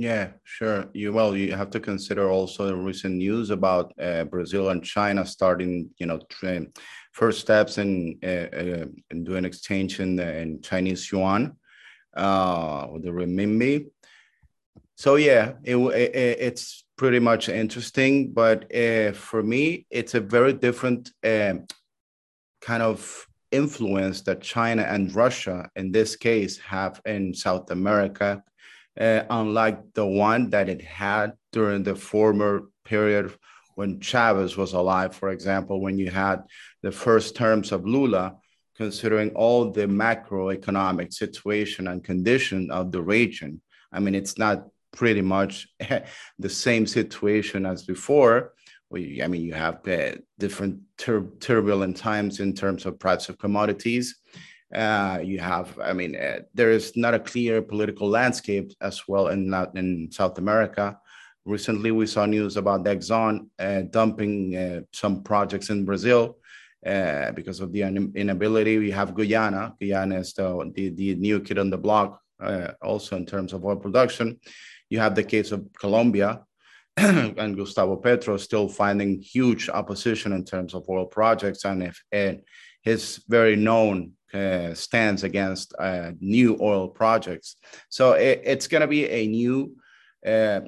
Yeah, 0.00 0.28
sure. 0.44 0.86
You 0.94 1.12
well, 1.12 1.36
you 1.36 1.56
have 1.56 1.70
to 1.70 1.80
consider 1.80 2.30
also 2.30 2.66
the 2.66 2.76
recent 2.76 3.16
news 3.16 3.50
about 3.50 3.92
Brazil 4.30 4.68
and 4.68 4.84
China 4.84 5.26
starting, 5.26 5.90
you 5.98 6.06
know, 6.06 6.20
tra- 6.30 6.66
first 7.12 7.40
steps 7.40 7.78
in, 7.78 8.16
uh, 8.22 8.86
in 9.10 9.24
doing 9.24 9.44
exchange 9.44 9.98
in, 9.98 10.16
in 10.20 10.62
Chinese 10.62 11.10
yuan, 11.10 11.56
uh, 12.16 12.86
the 13.02 13.10
renminbi. 13.10 13.86
So 14.94 15.16
yeah, 15.16 15.54
it, 15.64 15.76
it, 15.76 16.38
it's 16.40 16.84
pretty 16.96 17.18
much 17.18 17.48
interesting, 17.48 18.32
but 18.32 18.72
uh, 18.72 19.12
for 19.12 19.42
me, 19.42 19.84
it's 19.90 20.14
a 20.14 20.20
very 20.20 20.52
different 20.52 21.10
um, 21.24 21.66
kind 22.60 22.84
of 22.84 23.26
influence 23.50 24.20
that 24.22 24.42
China 24.42 24.82
and 24.82 25.12
Russia, 25.12 25.68
in 25.74 25.90
this 25.90 26.14
case, 26.14 26.56
have 26.58 27.00
in 27.04 27.34
South 27.34 27.72
America, 27.72 28.44
uh, 29.00 29.24
unlike 29.30 29.94
the 29.94 30.06
one 30.06 30.50
that 30.50 30.68
it 30.68 30.82
had 30.82 31.32
during 31.52 31.82
the 31.82 31.94
former 31.94 32.62
period 32.84 33.32
when 33.74 34.00
Chavez 34.00 34.56
was 34.56 34.72
alive, 34.72 35.14
for 35.14 35.30
example, 35.30 35.80
when 35.80 35.98
you 35.98 36.10
had 36.10 36.42
the 36.82 36.90
first 36.90 37.36
terms 37.36 37.70
of 37.70 37.86
Lula, 37.86 38.36
considering 38.74 39.30
all 39.30 39.70
the 39.70 39.86
macroeconomic 39.86 41.12
situation 41.12 41.86
and 41.88 42.02
condition 42.02 42.70
of 42.70 42.90
the 42.90 43.02
region. 43.02 43.60
I 43.92 44.00
mean, 44.00 44.14
it's 44.16 44.36
not 44.36 44.66
pretty 44.92 45.20
much 45.20 45.68
the 46.38 46.48
same 46.48 46.86
situation 46.86 47.66
as 47.66 47.84
before. 47.84 48.52
We, 48.90 49.22
I 49.22 49.28
mean, 49.28 49.42
you 49.42 49.54
have 49.54 49.86
uh, 49.86 50.16
different 50.38 50.80
tur- 50.96 51.30
turbulent 51.38 51.96
times 51.96 52.40
in 52.40 52.54
terms 52.54 52.86
of 52.86 52.98
price 52.98 53.28
of 53.28 53.38
commodities. 53.38 54.16
Uh, 54.74 55.18
you 55.22 55.38
have, 55.38 55.78
I 55.78 55.92
mean, 55.94 56.14
uh, 56.14 56.40
there 56.52 56.70
is 56.70 56.96
not 56.96 57.14
a 57.14 57.18
clear 57.18 57.62
political 57.62 58.08
landscape 58.08 58.72
as 58.80 59.08
well 59.08 59.28
in 59.28 59.54
in 59.74 60.10
South 60.12 60.38
America. 60.38 60.98
Recently, 61.46 61.90
we 61.90 62.06
saw 62.06 62.26
news 62.26 62.58
about 62.58 62.84
Exxon 62.84 63.48
uh, 63.58 63.82
dumping 63.90 64.54
uh, 64.54 64.80
some 64.92 65.22
projects 65.22 65.70
in 65.70 65.86
Brazil 65.86 66.36
uh, 66.84 67.32
because 67.32 67.60
of 67.60 67.72
the 67.72 67.82
inability. 67.82 68.76
We 68.78 68.90
have 68.90 69.14
Guyana. 69.14 69.74
Guyana 69.80 70.18
is 70.18 70.34
the, 70.34 70.70
the, 70.74 70.90
the 70.90 71.14
new 71.14 71.40
kid 71.40 71.58
on 71.58 71.70
the 71.70 71.78
block, 71.78 72.20
uh, 72.38 72.72
also 72.82 73.16
in 73.16 73.24
terms 73.24 73.54
of 73.54 73.64
oil 73.64 73.76
production. 73.76 74.38
You 74.90 74.98
have 75.00 75.14
the 75.14 75.24
case 75.24 75.50
of 75.50 75.66
Colombia 75.72 76.42
and 76.96 77.56
Gustavo 77.56 77.96
Petro 77.96 78.36
still 78.36 78.68
finding 78.68 79.20
huge 79.20 79.68
opposition 79.68 80.32
in 80.32 80.44
terms 80.44 80.74
of 80.74 80.88
oil 80.88 81.06
projects 81.06 81.64
and, 81.64 81.82
if, 81.82 82.02
and 82.12 82.42
his 82.82 83.22
very 83.28 83.56
known 83.56 84.12
uh, 84.34 84.74
stands 84.74 85.24
against 85.24 85.74
uh, 85.78 86.12
new 86.20 86.58
oil 86.60 86.88
projects. 86.88 87.56
So 87.88 88.12
it, 88.12 88.42
it's 88.44 88.68
going 88.68 88.82
to 88.82 88.86
be 88.86 89.08
a 89.08 89.26
new 89.26 89.76
uh, 90.26 90.60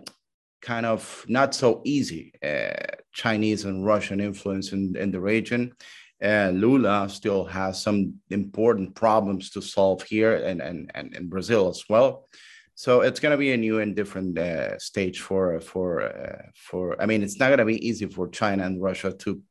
kind 0.62 0.86
of 0.86 1.24
not 1.28 1.54
so 1.54 1.80
easy 1.84 2.32
uh, 2.42 2.96
Chinese 3.12 3.64
and 3.64 3.84
Russian 3.84 4.20
influence 4.20 4.72
in, 4.72 4.96
in 4.96 5.10
the 5.10 5.20
region. 5.20 5.72
And 6.20 6.60
Lula 6.60 7.08
still 7.08 7.44
has 7.46 7.82
some 7.82 8.14
important 8.28 8.94
problems 8.94 9.50
to 9.50 9.62
solve 9.62 10.02
here 10.02 10.36
and, 10.36 10.60
and, 10.60 10.90
and 10.94 11.14
in 11.14 11.28
Brazil 11.28 11.68
as 11.68 11.82
well. 11.88 12.28
So 12.74 13.02
it's 13.02 13.20
going 13.20 13.32
to 13.32 13.38
be 13.38 13.52
a 13.52 13.56
new 13.58 13.80
and 13.80 13.94
different 13.94 14.38
uh, 14.38 14.78
stage 14.78 15.20
for 15.20 15.60
for 15.60 16.02
uh, 16.02 16.42
for. 16.54 16.96
I 16.98 17.04
mean, 17.04 17.22
it's 17.22 17.38
not 17.38 17.48
going 17.48 17.58
to 17.58 17.66
be 17.66 17.86
easy 17.86 18.06
for 18.06 18.26
China 18.28 18.64
and 18.64 18.80
Russia 18.80 19.12
to 19.12 19.42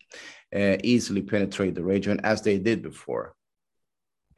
uh, 0.56 0.78
easily 0.84 1.22
penetrate 1.22 1.76
the 1.76 1.84
region 1.84 2.20
as 2.24 2.42
they 2.42 2.58
did 2.58 2.82
before. 2.82 3.36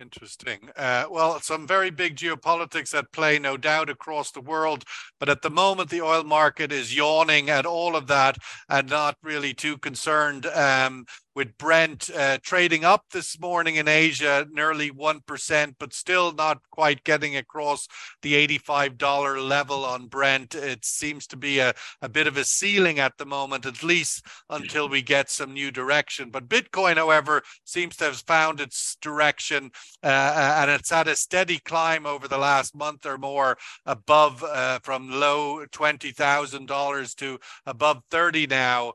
Interesting. 0.02 0.72
Uh, 0.76 1.06
well, 1.12 1.40
some 1.42 1.68
very 1.68 1.92
big 1.92 2.16
geopolitics 2.16 2.98
at 2.98 3.12
play, 3.12 3.38
no 3.38 3.56
doubt, 3.56 3.88
across 3.88 4.32
the 4.32 4.42
world. 4.42 4.84
But 5.20 5.30
at 5.30 5.44
the 5.44 5.52
moment, 5.52 5.92
the 5.92 6.02
oil 6.02 6.24
market 6.24 6.72
is 6.72 6.96
yawning 6.96 7.52
at 7.52 7.68
all 7.68 7.96
of 7.96 8.08
that 8.08 8.38
and 8.68 8.90
not 8.90 9.16
really 9.22 9.54
too 9.54 9.78
concerned. 9.78 10.48
Um, 10.48 11.06
with 11.36 11.58
Brent 11.58 12.10
uh, 12.16 12.38
trading 12.42 12.84
up 12.84 13.06
this 13.12 13.40
morning 13.40 13.76
in 13.76 13.88
Asia, 13.88 14.46
nearly 14.52 14.92
1%, 14.92 15.76
but 15.80 15.94
still 15.94 16.32
not 16.34 16.60
quite 16.72 17.04
getting 17.04 17.36
across 17.36 17.88
the 18.22 18.34
$85 18.48 19.48
level 19.48 19.86
on 19.86 20.08
Brent. 20.08 20.56
It 20.56 20.86
seems 20.86 21.28
to 21.28 21.38
be 21.38 21.60
a, 21.60 21.74
a 22.02 22.10
bit 22.10 22.28
of 22.28 22.38
a 22.38 22.44
ceiling 22.44 23.00
at 23.00 23.18
the 23.18 23.26
moment, 23.26 23.66
at 23.66 23.84
least 23.84 24.26
until 24.50 24.90
we 24.90 25.02
get 25.02 25.30
some 25.30 25.54
new 25.54 25.72
direction. 25.72 26.30
But 26.30 26.50
Bitcoin, 26.50 26.98
however, 26.98 27.44
seems 27.64 27.96
to 27.98 28.06
have 28.06 28.18
found 28.18 28.60
its 28.60 28.98
direction 29.02 29.72
uh, 30.04 30.08
uh 30.08 30.56
and 30.62 30.72
it's 30.72 30.90
had 30.90 31.08
a 31.08 31.16
steady 31.16 31.60
climb 31.60 32.06
over 32.06 32.28
the 32.28 32.38
last 32.38 32.76
month 32.76 33.06
or 33.06 33.18
more 33.18 33.58
above 33.86 34.44
uh, 34.44 34.80
from 34.84 35.10
low 35.10 35.66
$20,000 35.66 37.16
to 37.16 37.40
above 37.66 38.04
30 38.12 38.48
now 38.48 38.94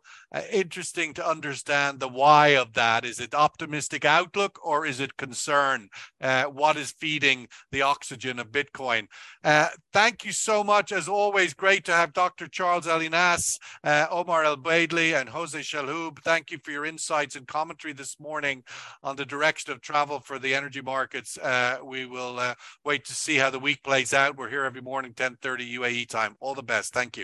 interesting 0.52 1.14
to 1.14 1.26
understand 1.26 2.00
the 2.00 2.08
why 2.08 2.48
of 2.48 2.72
that. 2.74 3.04
Is 3.04 3.20
it 3.20 3.34
optimistic 3.34 4.04
outlook 4.04 4.58
or 4.64 4.84
is 4.84 5.00
it 5.00 5.16
concern? 5.16 5.88
Uh, 6.20 6.44
what 6.44 6.76
is 6.76 6.92
feeding 6.92 7.48
the 7.72 7.82
oxygen 7.82 8.38
of 8.38 8.52
Bitcoin? 8.52 9.06
Uh, 9.44 9.68
thank 9.92 10.24
you 10.24 10.32
so 10.32 10.62
much. 10.64 10.92
As 10.92 11.08
always, 11.08 11.54
great 11.54 11.84
to 11.84 11.92
have 11.92 12.12
Dr. 12.12 12.48
Charles 12.48 12.86
Ellinas, 12.86 13.58
uh, 13.84 14.06
Omar 14.10 14.44
Al-Ubaydli, 14.44 15.18
and 15.18 15.28
Jose 15.28 15.58
Chalhoub. 15.58 16.18
Thank 16.22 16.50
you 16.50 16.58
for 16.62 16.70
your 16.70 16.84
insights 16.84 17.36
and 17.36 17.46
commentary 17.46 17.92
this 17.92 18.18
morning 18.18 18.64
on 19.02 19.16
the 19.16 19.26
direction 19.26 19.72
of 19.72 19.80
travel 19.80 20.20
for 20.20 20.38
the 20.38 20.54
energy 20.54 20.82
markets. 20.82 21.38
Uh, 21.38 21.78
we 21.84 22.06
will 22.06 22.38
uh, 22.38 22.54
wait 22.84 23.04
to 23.06 23.14
see 23.14 23.36
how 23.36 23.50
the 23.50 23.58
week 23.58 23.82
plays 23.82 24.12
out. 24.12 24.36
We're 24.36 24.50
here 24.50 24.64
every 24.64 24.82
morning, 24.82 25.12
10:30 25.14 25.74
UAE 25.78 26.08
time. 26.08 26.36
All 26.40 26.54
the 26.54 26.62
best. 26.62 26.92
Thank 26.92 27.06
you. 27.06 27.14